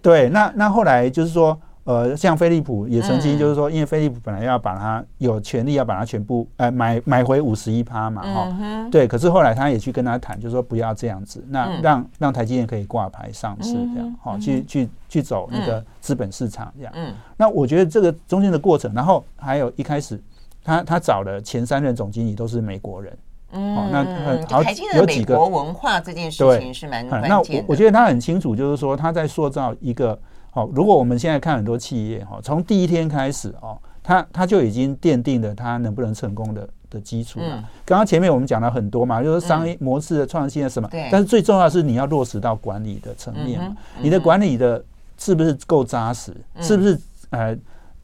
[0.00, 1.60] 对，那那后来就是说。
[1.84, 9.08] 呃，像飞利浦也曾经就是说，因为飞利浦本来要把它有权利要把它全部呃买买回五十一趴嘛，哈，对。
[9.08, 16.92] 可是后来他也去跟他谈，就是说不要这样子，那让让台积电可以挂牌上市这样，好，去去去走那个资本市场这样。
[17.36, 20.22] 那我觉得这个中间的过程，然后还有一开始
[20.62, 23.18] 他他找的前三任总经理都是美国人，
[23.52, 24.04] 嗯，那
[24.48, 27.28] 好有几个美国文化这件事情是蛮关键的。
[27.28, 30.16] 那我我觉得他很清楚，就是说他在塑造一个。
[30.50, 37.64] 好，如果我们现在看很多企业哈，从第一天开始哦，它它就已经奠定了它能不能成功的的基础了。
[37.84, 43.76] 刚刚前面我们讲了很多嘛，就是商业模式的创新的什么，但是最重要的是你要落实到管理的层面嘛。
[44.00, 44.82] 你的管理的
[45.18, 46.34] 是不是够扎实？
[46.60, 46.98] 是不是
[47.30, 47.56] 呃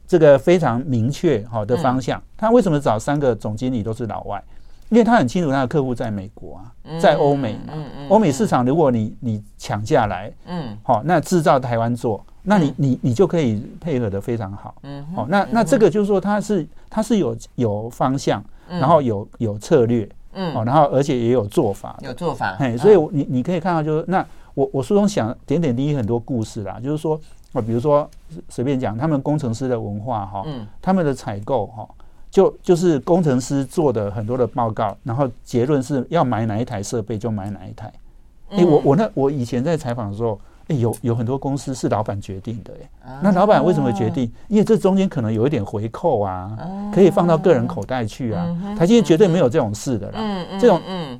[0.07, 2.21] 这个非常明确好的方向？
[2.37, 4.41] 他为什么找三个总经理都是老外？
[4.89, 7.73] 因为他很清楚他的客户在美国啊，在欧美嘛，
[8.07, 27.19] 欧美市场如果你你抢下来，嗯，好，那制造台湾做，那你你你就可以配合的非常好，嗯，好，那那这个就是说它是它是有有方向，然后有有策略，嗯，好，然后而且也有做法，有做法，嘿，所以你你可以看到就是那我我书中想点点滴滴很多故事啦，就是说
[27.51, 28.09] 啊，比如说
[28.47, 31.87] 随便讲他们工程师的文化哈，嗯，他们的采购哈。
[32.29, 37.91] 就就是工程师做的很多的报告，然后结论是要买哪一台设备就买哪一台。
[38.49, 42.73] 哎，我我那我以前在采访的时候，哎，有有很多公司是老板决定的，
[43.05, 44.31] 哎，那老板为什么决定？
[44.47, 46.57] 因为这中间可能有一点回扣啊，
[46.93, 48.45] 可以放到个人口袋去啊。
[48.77, 50.19] 台积电绝对没有这种事的啦，
[50.59, 51.19] 这种嗯，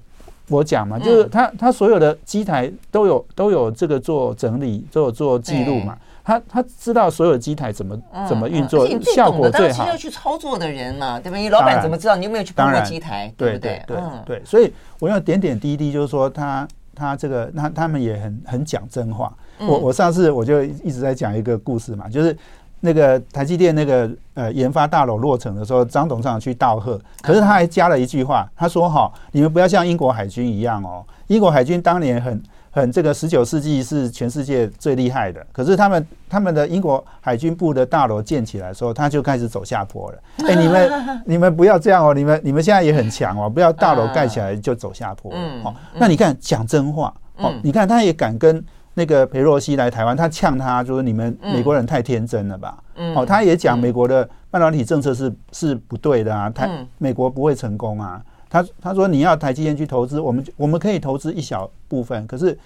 [0.49, 5.97] 我讲嘛，就是他他所有的机台都有都有这个做整理，都有做记录嘛。
[6.23, 9.87] 他他知道所有的机台怎么怎么运作，效果最好。
[9.87, 11.37] 要去操作的人嘛，对吧？
[11.37, 12.17] 你老板怎么知道？
[12.17, 13.33] 你有没有去碰过机台？
[13.37, 13.81] 对不对？
[13.87, 14.41] 对对。
[14.43, 19.31] 所以我要点点滴滴，就是说他他这个他他们也很很讲真话。
[19.59, 22.35] 我我上次我就一直在讲一个故事嘛，就是
[22.79, 32.41] 那个台积电那个呃研发大楼落成的时候，张董事长去道贺，可是他还加了一句话，他说：“哈，你们不要像英国海军一样哦，英国海军当年很。”
[32.77, 40.17] 很这个十九世纪是全世界最厉害的，可是他们他们的英国海军部的大楼建起来的时候，他就开始走下坡了。
[40.47, 40.91] 哎，你们
[41.25, 45.31] 你们不要这样哦，你们你们现在也很强哦，不要大楼盖起来就走下坡。
[45.33, 48.63] 嗯，好，那你看讲真话哦，你看他也敢跟
[48.93, 52.77] 那个裴洛西来台湾，他呛他就是你们美国人太天真了吧？
[52.95, 58.21] 嗯，哦，他也讲美国的半导体政策是是不对的啊，他美国不会成功啊。
[58.49, 62.57] 他他说你要台积电去投资，我们我们可以投资一小部分，可是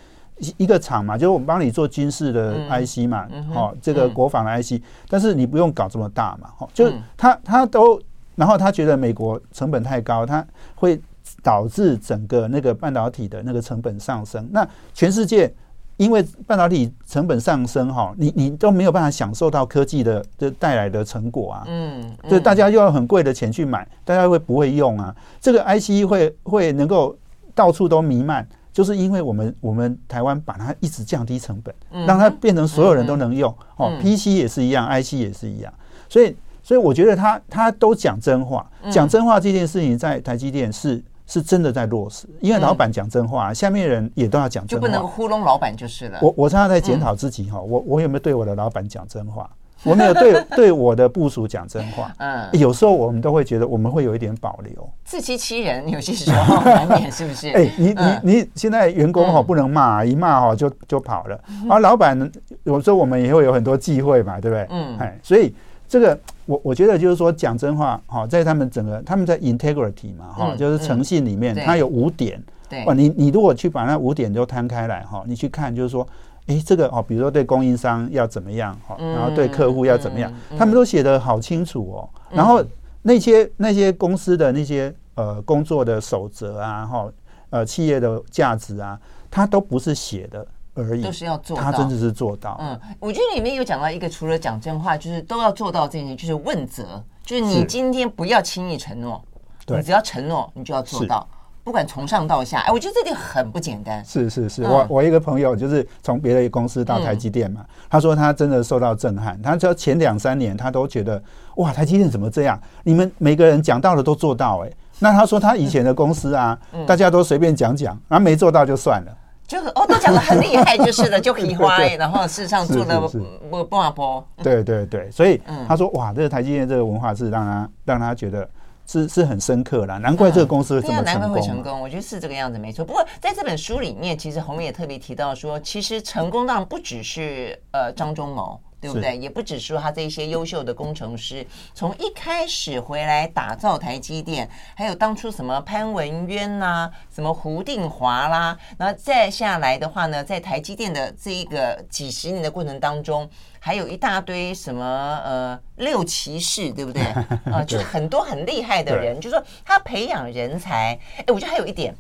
[0.57, 8.01] 一个厂嘛，就是我们帮你做军事的 IC 嘛，哦，这个国防的 IC，但是你不用搞这么大嘛，哦，就是他他都，
[8.35, 10.99] 然后他觉得美国成本太高，他会
[11.43, 15.53] 导致整个那个半导体的那个成本上升，那全世界。
[16.03, 25.15] 因为半导体成本上升，哈，你你都没有办法享受到科技的这带来的成果啊，嗯，就大家又要很贵的钱去买，大家会不会用啊？
[25.39, 27.15] 这个 IC 会会能够
[27.53, 31.75] 到处都弥漫，就是因为我们我们台湾把它一直降低成本，
[32.07, 35.71] 让它变成所有人都能用，哦，PC 也是一样，IC 也是一样，
[36.09, 41.03] 所以所以我觉得他他都讲真话，讲真话这件事情在台积电是。
[41.31, 46.19] 是真的在落实，因为老板讲真话，下面人也都要讲真话，就不能糊弄老板就是了。
[46.21, 49.49] 我我常常在检讨自己哈，我我有没有对我的老板讲真话？
[49.83, 52.13] 我没有对 对我的部署讲真话。
[52.17, 57.47] 嗯，有时候我们都会觉得我们会有一点保留，自欺欺人，有些时候难免是不是？
[57.55, 61.41] 哎，你你你现在员工哈不能骂，一骂哈就就跑了。
[61.69, 62.29] 而老板
[62.63, 64.67] 有时候我们也会有很多忌讳嘛，对不对？
[64.69, 65.55] 嗯，哎，所以。
[65.91, 72.41] 这个我我觉得就是说讲真话哈，在他们整个他们在 integrity 嘛哈，就是诚信里面，它有五点。
[72.69, 76.07] 对，你你如果去把那五点都摊开来哈，你去看就是说，
[76.47, 82.09] 哎，这个哦，比如说对供应商要怎么样哈，然后对客户要怎么样，他们都写得好清楚哦。
[82.29, 82.63] 然后
[83.01, 87.11] 那些那些公司的那些呃工作的守则啊哈，
[87.49, 88.97] 呃企业的价值啊，
[89.29, 90.47] 它都不是写的。
[90.73, 92.57] 而已，都是要做到，他真的是做到。
[92.59, 99.21] 嗯，我觉得里面有讲到一个，除了讲真话，就是都要做到这件事，就是问责，就是你今天不要轻易承诺，
[99.67, 101.27] 你只要承诺，你就要做到，
[101.63, 102.59] 不管从上到下。
[102.61, 104.03] 哎，我觉得这点很不简单。
[104.05, 109.39] 是是是，我我一个朋友就是从别的公司到台积电嘛，他说他真的受到震撼。
[109.41, 111.21] 他说前两三年他都觉得
[111.55, 112.59] 哇，台积电怎么这样？
[112.83, 114.71] 你们每个人讲到的都做到哎。
[114.99, 119.17] 那他说他以前的公司啊，大家都随便讲讲，然后没做到就算了。
[119.51, 123.01] 就哦，都讲的很厉害， 就是了，就皮花，然后事实上做了
[123.49, 124.25] 不不阿波。
[124.41, 128.49] 对对对，所以他说哇，这个台积电这个文化是让他让他觉得
[128.85, 131.21] 是是很深刻了，难怪这个公司会这么成功。
[131.21, 132.85] 难怪会成功，我觉得是这个样子没错。
[132.85, 138.57] 不过在这本书里面，其实鸿铭也特别提到说，其实成功当然不只是呃张忠谋。
[138.81, 139.15] 对不对？
[139.15, 153.29] 也不只说他这些优秀的工程师，从一开始回来打造台积电，还有当初什么潘文渊呐、啊，什么胡定华啦，然后再下来的话呢，在台积电的这一个几十年的过程当中，
[153.59, 154.83] 还有一大堆什么
[155.23, 157.03] 呃六骑士，对不对？
[157.03, 160.99] 啊、 呃，就是很多很厉害的人，就是说他培养人才。
[161.17, 161.95] 哎，我觉得还有一点，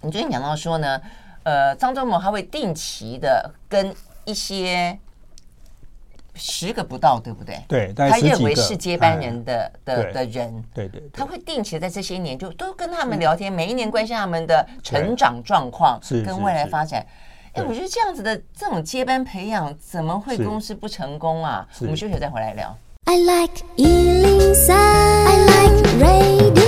[0.00, 0.98] 你昨天讲到说呢，
[1.42, 3.94] 呃，张忠谋他会定期的跟
[4.24, 4.98] 一些。
[6.34, 7.58] 十个不到，对不对？
[7.68, 17.06] 对，他认为是接班人的的的人，对对，他会定期在这些年就都跟他们聊天，每一年关心他们的成长状况，跟未来发展。
[17.52, 21.66] 哎，我觉得这样子的这种接班培养，怎么会公司不成功啊？
[21.80, 22.76] 我们休息再回来聊。
[23.04, 26.63] I like 103，I like radio。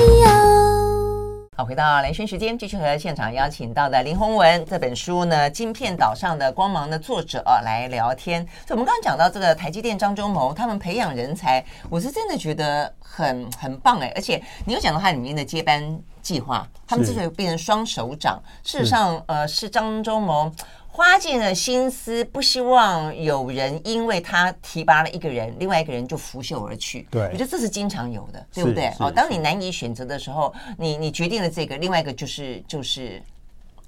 [1.59, 8.47] 好，回到雷军时间，继续和现场邀请到的林宏文这本书呢，《晶片岛上的光芒》的作者来聊天。
[8.67, 14.13] 所以，我们刚刚讲到这个台积电张忠谋，他们培养人才，我是真的觉得很很棒哎。
[14.15, 20.53] 而且，你有讲到它里面的接班计划，他们之所以变成双手掌，事实上，呃，是张忠谋。
[20.97, 27.07] 花尽了心思，不希望有人因为他提拔了一个人，另外一个人就拂袖而去。
[27.11, 28.91] 对，我觉得这是经常有的，对不对？
[28.99, 33.23] 哦，当你难以选择的时候，你你决定了这个，另外一个就是就是。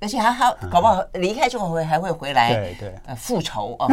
[0.00, 3.88] 而且还还搞不好离开之后会还会回来，对对，呃，复仇啊，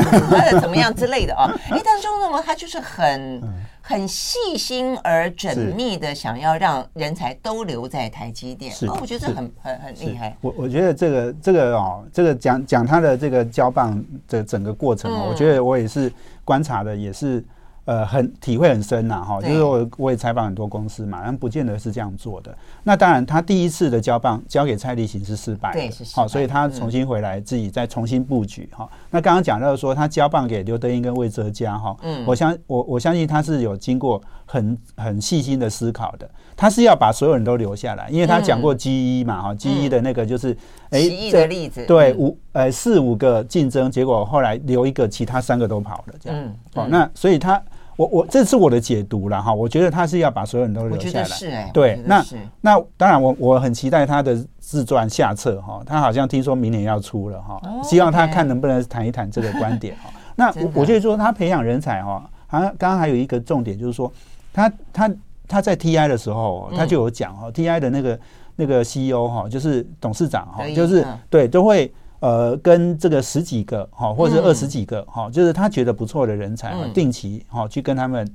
[0.61, 1.49] 怎么样之类的啊？
[1.71, 3.41] 哎，但张忠谋他就是很
[3.87, 10.35] 很细心而缜密的想要让人才都留在台积电，哦，我觉得这很很很厉害。
[10.41, 16.11] 我我觉得这个这个哦，这个讲讲他的这个交棒的整个过程哦，我觉得我也是
[16.43, 17.43] 观察的，也是。
[17.85, 22.51] 呃，很体会很深呐，哈，就是我我也采访很多公司嘛，但不见得是这样做的。
[22.83, 28.89] 那当然，他第一次的交棒交给蔡立行是失败的，对，是好，所以他重新回来自己再重新布局哈。
[29.11, 36.27] 那刚刚讲到说他交棒给刘德英跟魏哲嘉哈，嗯，我相我我相信他是有经过很很细心的思考的，
[36.57, 40.57] 他是要把所有人都留下来，因为他讲过 GE 嘛，哈，GE 的那个就是
[40.89, 47.61] 哎，的例子，对五呃四五个竞争，结果后来留一个，其他三个都跑了这样，哦，那所以他。
[47.95, 51.25] 我我这是我的解读了哈，我觉得他是要把所有人都留下来。
[51.25, 52.23] 是哎，对，那
[52.61, 60.09] 那当然我我很期待他的自传下册哈，他好像听说明年要出了哈，希望他看能不能谈一谈这个观点哈。
[60.35, 64.11] 那我我觉得说他培养人才哈，好像刚刚还有一个重点就是说，
[64.53, 65.09] 他他
[65.47, 68.19] 他在 TI 的时候他就有讲哈，TI 的那个
[68.57, 71.93] 那个 CEO 哈，就是董事长哈，就是对都会。
[72.19, 78.27] 呃，跟这个十几个哈，或者是二十几个哈，就是他觉得不错的人才，定期哈去跟他们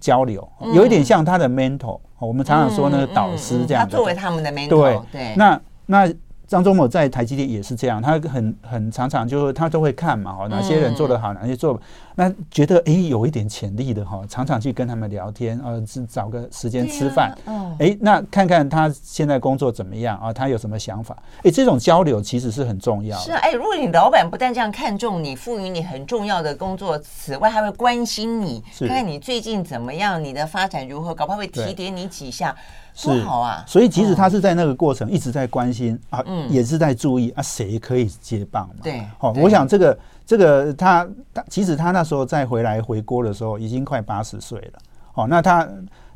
[0.00, 3.88] 交流，有一点像他的 mentor，我们常常说那个导师这样。
[3.88, 6.12] 他作为他们的 mentor，对，那那。
[6.46, 11.80] 张忠谋在台积电也是这样，他很很常常就是他都会看嘛，哈，哪些人做得好，哪些做，
[12.14, 17.36] 那觉得哎有一点潜力的哈，常常去跟他们聊天，呃，找个时间吃饭，
[17.78, 21.16] 哎，那看看他现在工作怎么样啊，他有什么想法？
[21.42, 23.24] 哎，这种交流其实是很重要的。
[23.24, 32.54] 是啊，哎，如果你老板不但这样看重你，赋予你很重要的工作，此外还会关心你，看看你最近怎么样，你的发展如何，搞不好会提点你几下。
[32.96, 38.74] 是好啊，所以即使他是在那个过程一直在关心啊，也是在注意啊，谁可以接棒嘛？
[38.84, 44.78] 对，好，我想这个这个他他，其实他那时候再回来回锅的时候，已经快八十岁了。
[45.12, 45.68] 好，那他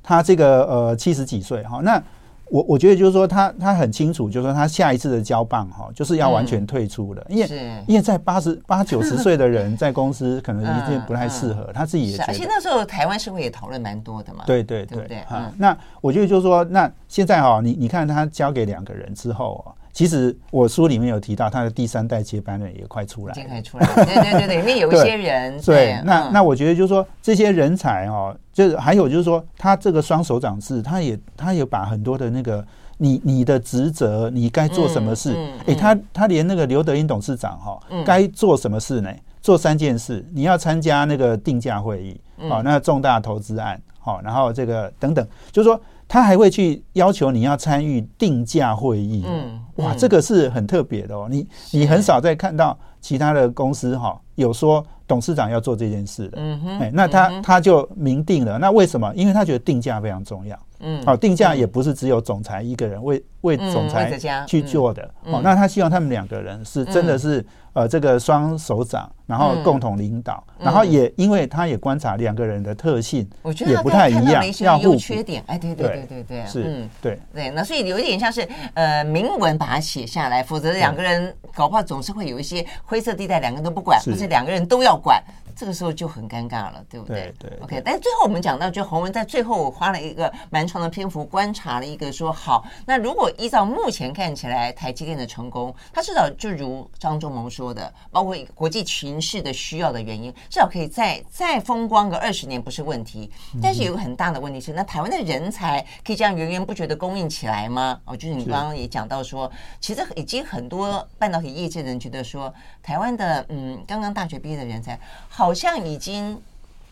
[0.03, 2.03] 他这个呃七十几岁哈，那。
[2.51, 7.47] 我我觉得就是说他他很清楚，就是说他下一次的交棒哈，就是要完全退出了，因为
[7.87, 12.33] 因为在八十八九十岁的人 在公司可能已经不太适合，他自己也觉得。
[12.33, 14.45] 而且那时候台湾社会也讨论蛮多的嘛。
[14.47, 15.23] 对对对对，
[15.59, 19.77] 那我觉得就是说，那现在哈，你你看他交给两个人之后啊。
[19.93, 23.87] 其实我书里面有提到，他的第三代接班人也快出来，已经快出来。
[23.95, 25.61] 对对对对，里面有一些人。
[25.63, 32.65] 对，那那我觉得就是说，这些人才哦，就是还有就是说，他这个双手掌制，他也他也把很多的那个
[32.99, 35.37] 你你的职责，你该做什么事？
[35.67, 39.11] 哎，他他连那个刘德英董事长哈，该做什么事呢？
[39.41, 45.81] 做三件事，你要参加那个定价会议，好，那重大投资案，好，然后这个等等，就是说。
[46.09, 51.29] 他还会去要求你要参与定价会议，嗯，哇，这个是很特别的哦。
[51.31, 58.59] 你你很少再看到其他的公司哈有说董事长要做这件事的，嗯哼，哎，那他他就明定了。
[58.59, 59.13] 那为什么？
[59.15, 64.11] 因为他觉得定价非常重要，嗯，好，定价也不是只有总裁一个人为为总裁
[64.47, 67.45] 去做的，哦，那他希望他们两个人是真的是。
[67.75, 85.23] 呃，这个双手掌，然后共同领导，嗯、然后也因为他也观察两个人的特性，我觉得也不太一样，要优缺点，哎，对对对对对，是，嗯，对对，那所以有一点像是呃明文把它写下来，否则两个人搞不好总是会有一些灰色地带，两个人都不管，或者两个人都要管。
[85.55, 87.35] 这个时候就很尴尬了，对不对？
[87.37, 87.83] 对，对，OK。
[87.85, 103.29] 但是最后我们讲到，就洪文在最后花了一个蛮长的篇幅观察了一个说，好，那如果依照目前看起来台积电的成功，它至少就如张忠谋说的，包括国际情势的需要的原因，至少可以再再风光个二十年不是问题。
[103.61, 108.01] 但是有个很大的问题是，那台湾的人才可以这样源源不绝的供应起来吗？
[108.05, 109.51] 哦，就是你刚刚也讲到说，
[109.81, 114.97] 其实已经很多半导体业界人觉得说，台湾的嗯刚刚大学毕业的人才
[115.29, 115.49] 好。
[115.49, 116.39] 好像已经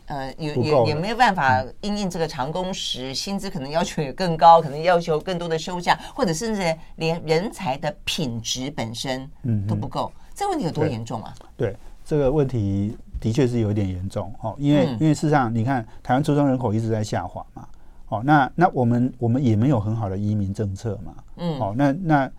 [0.07, 9.29] 呃，也也也没有办法因应这个长工时，薪资可能要求也更高，可能要求更多的休假，或者甚至连人才的品质本身
[9.69, 10.13] 都不够。
[10.15, 11.35] 嗯、这个问题有多严重啊？
[11.57, 17.69] 对，对这个问题的确是有点严重哦，因为、嗯、因为事实上，你看台湾出生人口一直在下滑嘛，
[18.09, 22.31] 哦，那那我们我们也没有很好的移民政策嘛，嗯，哦，那那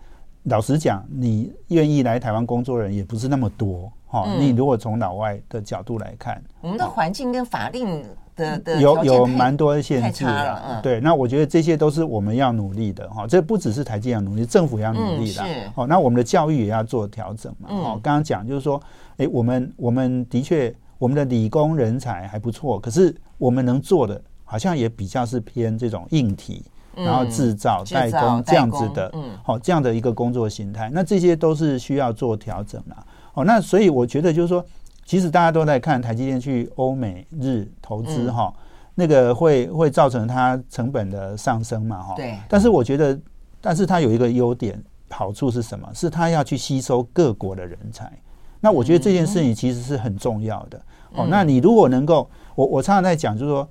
[0.44, 3.92] 老实讲，你愿意来台湾工作的人也不是那么多。
[4.10, 8.02] 好，你如果从老外的角度来看，我们的环境跟法令
[8.34, 13.26] 的的有有蛮多的限制的，对，那我觉得这些都是我们要努力的哈。
[13.26, 15.44] 这不只是台积要努力，政府也要努力的。
[15.74, 17.68] 好，那我们的教育也要做调整嘛。
[17.70, 18.80] 哦，刚刚讲就是说，
[19.18, 32.96] 哎，我们我们的确我们的理工人才还不错，可是我们能做的好像也比较是偏这种硬体，然后制造代工这样子的，好这样的一个工作形态，那这些都是需要做调整的。
[33.34, 34.64] 哦，那所以我觉得就是说，
[35.04, 38.52] 其实大家都在看台积电去欧美日投资哈，
[38.94, 42.14] 那个会会造成它成本的上升嘛哈。
[42.16, 42.36] 对。
[42.48, 43.18] 但是我觉得，
[43.60, 45.88] 但是它有一个优点，好处是什么？
[45.94, 48.12] 是它要去吸收各国的人才。
[48.60, 50.80] 那我觉得这件事情其实是很重要的。
[51.14, 53.68] 哦，那你如果能够，我我常常在讲，就是说，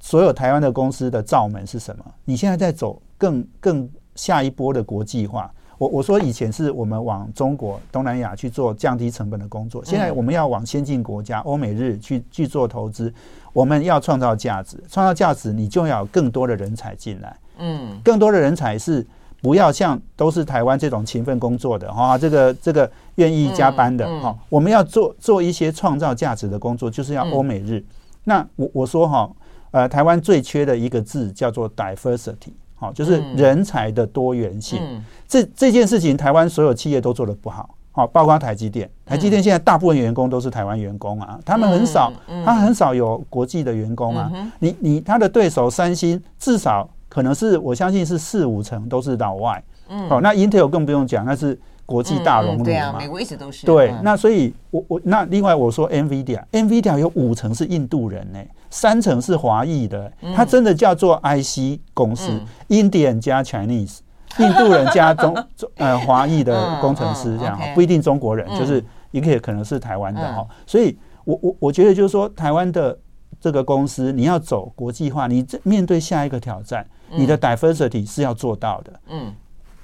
[0.00, 2.04] 所有台湾的公司的罩门是什么？
[2.24, 5.52] 你现在在走更更下一波的国际化。
[5.82, 13.12] 我我说以前是我们往中国东南亚去做降低成本的工作，现在我们要往先进国家欧美日去去做投资，
[13.52, 19.04] 我们要创造价值，创造价值你就要有更多的人才进来，嗯，更多的人才是
[19.40, 27.84] 不要像都是台湾这种勤奋工作的哈，这个这个愿意加班的哈，我们要做做一些创造价值的工作，就是要欧美日。
[28.22, 29.28] 那我我说哈，
[29.72, 32.52] 呃，台湾最缺的一个字叫做 diversity。
[32.82, 34.80] 好，就是人才的多元性。
[34.82, 37.70] 嗯、这这件事情，台湾所有企业都做得不好。
[37.92, 38.90] 好，包括台积电。
[39.06, 42.12] 台积电现在大部分员工都是台湾员工啊，他们很少，
[42.44, 44.32] 他很少有国际的员工啊。
[44.58, 49.62] 你你他的对手三星，至少可能是我相信是四五成都是老外。
[50.08, 51.56] 好，那 Intel 更不用讲，那是
[51.86, 52.98] 国际大熔炉嘛。
[52.98, 53.64] 美国一直都是。
[53.64, 58.38] 对，那所以我我那另外我说 NVIDIA，NVIDIA 有五成是印度人呢。
[58.72, 63.98] 三成是华裔的，他真的叫做 IC 公司，Indian 加 Chinese，
[64.38, 70.46] 印度人加中中 呃华裔的工程师这样，不一定中国人，就是一个也可能是台湾的哈。
[70.66, 72.98] 所以我我我觉得就是说，台湾的
[73.38, 78.92] 这个公司你要走国际化，你面对下一个挑战，你的 diversity 是要做到的。
[79.10, 79.34] 嗯，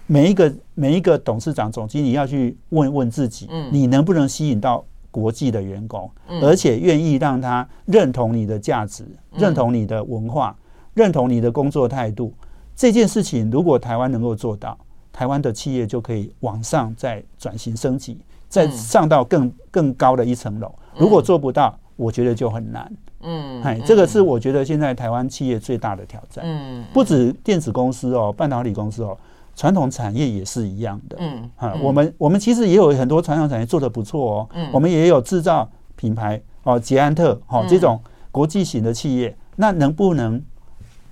[0.06, 6.10] 每一个每一个董事长、总经理要去问问自己，你能不能吸引到国际的员工，
[6.42, 10.56] 而且愿意让他认同你的价值，认同你的文化，
[10.94, 12.32] 认同你的工作态度。
[12.76, 14.78] 这件事情，如果台湾能够做到，
[15.12, 20.72] 台湾的企业就可以往上再转型升级，再上到更更高的一层楼。
[20.96, 22.92] 如果做不到，我觉得就很难。
[23.22, 26.44] 嗯，哎，这个是我觉得现在台湾企业最大的挑战。
[26.46, 29.18] 嗯，不止电子公司哦，半导体公司哦。
[29.58, 38.00] 传统产业也是一样的，嗯，哈，我们我们其实也有很多传统产业做得不错哦，嗯，我们也有制造品牌哦，捷安特哦这种
[38.30, 40.40] 国际型的企业，那能不能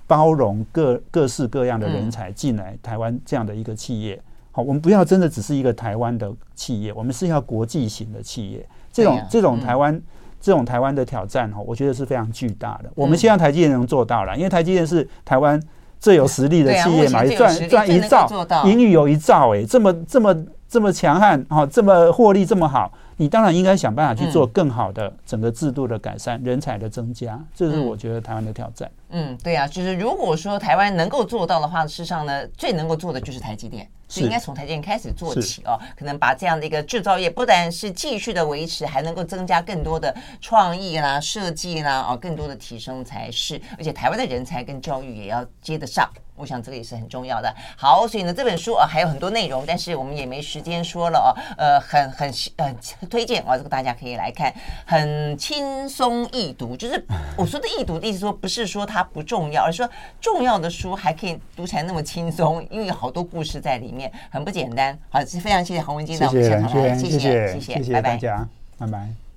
[0.07, 4.17] 包容各各式各样的人才进来台湾这样的一个企业？
[4.53, 8.65] 好，我们不要真的只是一个台湾的企业，我们是要国际型的企业。
[8.93, 10.01] 这种这种台湾
[10.39, 12.89] 这种台湾的挑战哈，我觉得是非常巨大的。
[12.95, 15.61] 我们希望台积电能做到了，因为台积电是台湾。
[15.99, 28.89] 最有实力的企业嘛，赚赚一兆，盈余有一兆，哎，这么这么这么强悍，哈，这么获利这么好，你当然应该想办法去做更好的整个制度的改善，人才的增加，这是我觉得台湾的挑战。
[29.09, 46.09] 嗯，对啊，就是如果说台湾能够做到的话，事实上呢，最能够做的就是台积电，所以应该从台积电开始做起哦，可能把这样的一个制造业不但是继续的维持，还能够增加更多的创意啦、设计啦，哦，更多的提升才是，而且台湾的人才跟教育也要接得上。
[46.37, 47.53] 我想这个也是很重要的。
[47.75, 51.29] 好，所以呢，这本书啊还有很多内容，但是我们也没时间说了哦。
[51.57, 52.75] 呃，很很很
[53.09, 54.53] 推荐啊，这个大家可以来看，
[54.85, 56.77] 很轻松易读。
[56.77, 57.03] 就是
[57.35, 59.89] 我说的易读的意思，说不是说它不重要，而是说
[60.21, 64.97] 重要的书还可以读起来那么轻松，因为有好多故事在里面，很不简单。
[65.09, 69.17] 好，非常谢谢洪文金的，谢谢，谢谢，谢谢，谢谢，谢谢，大家，拜拜。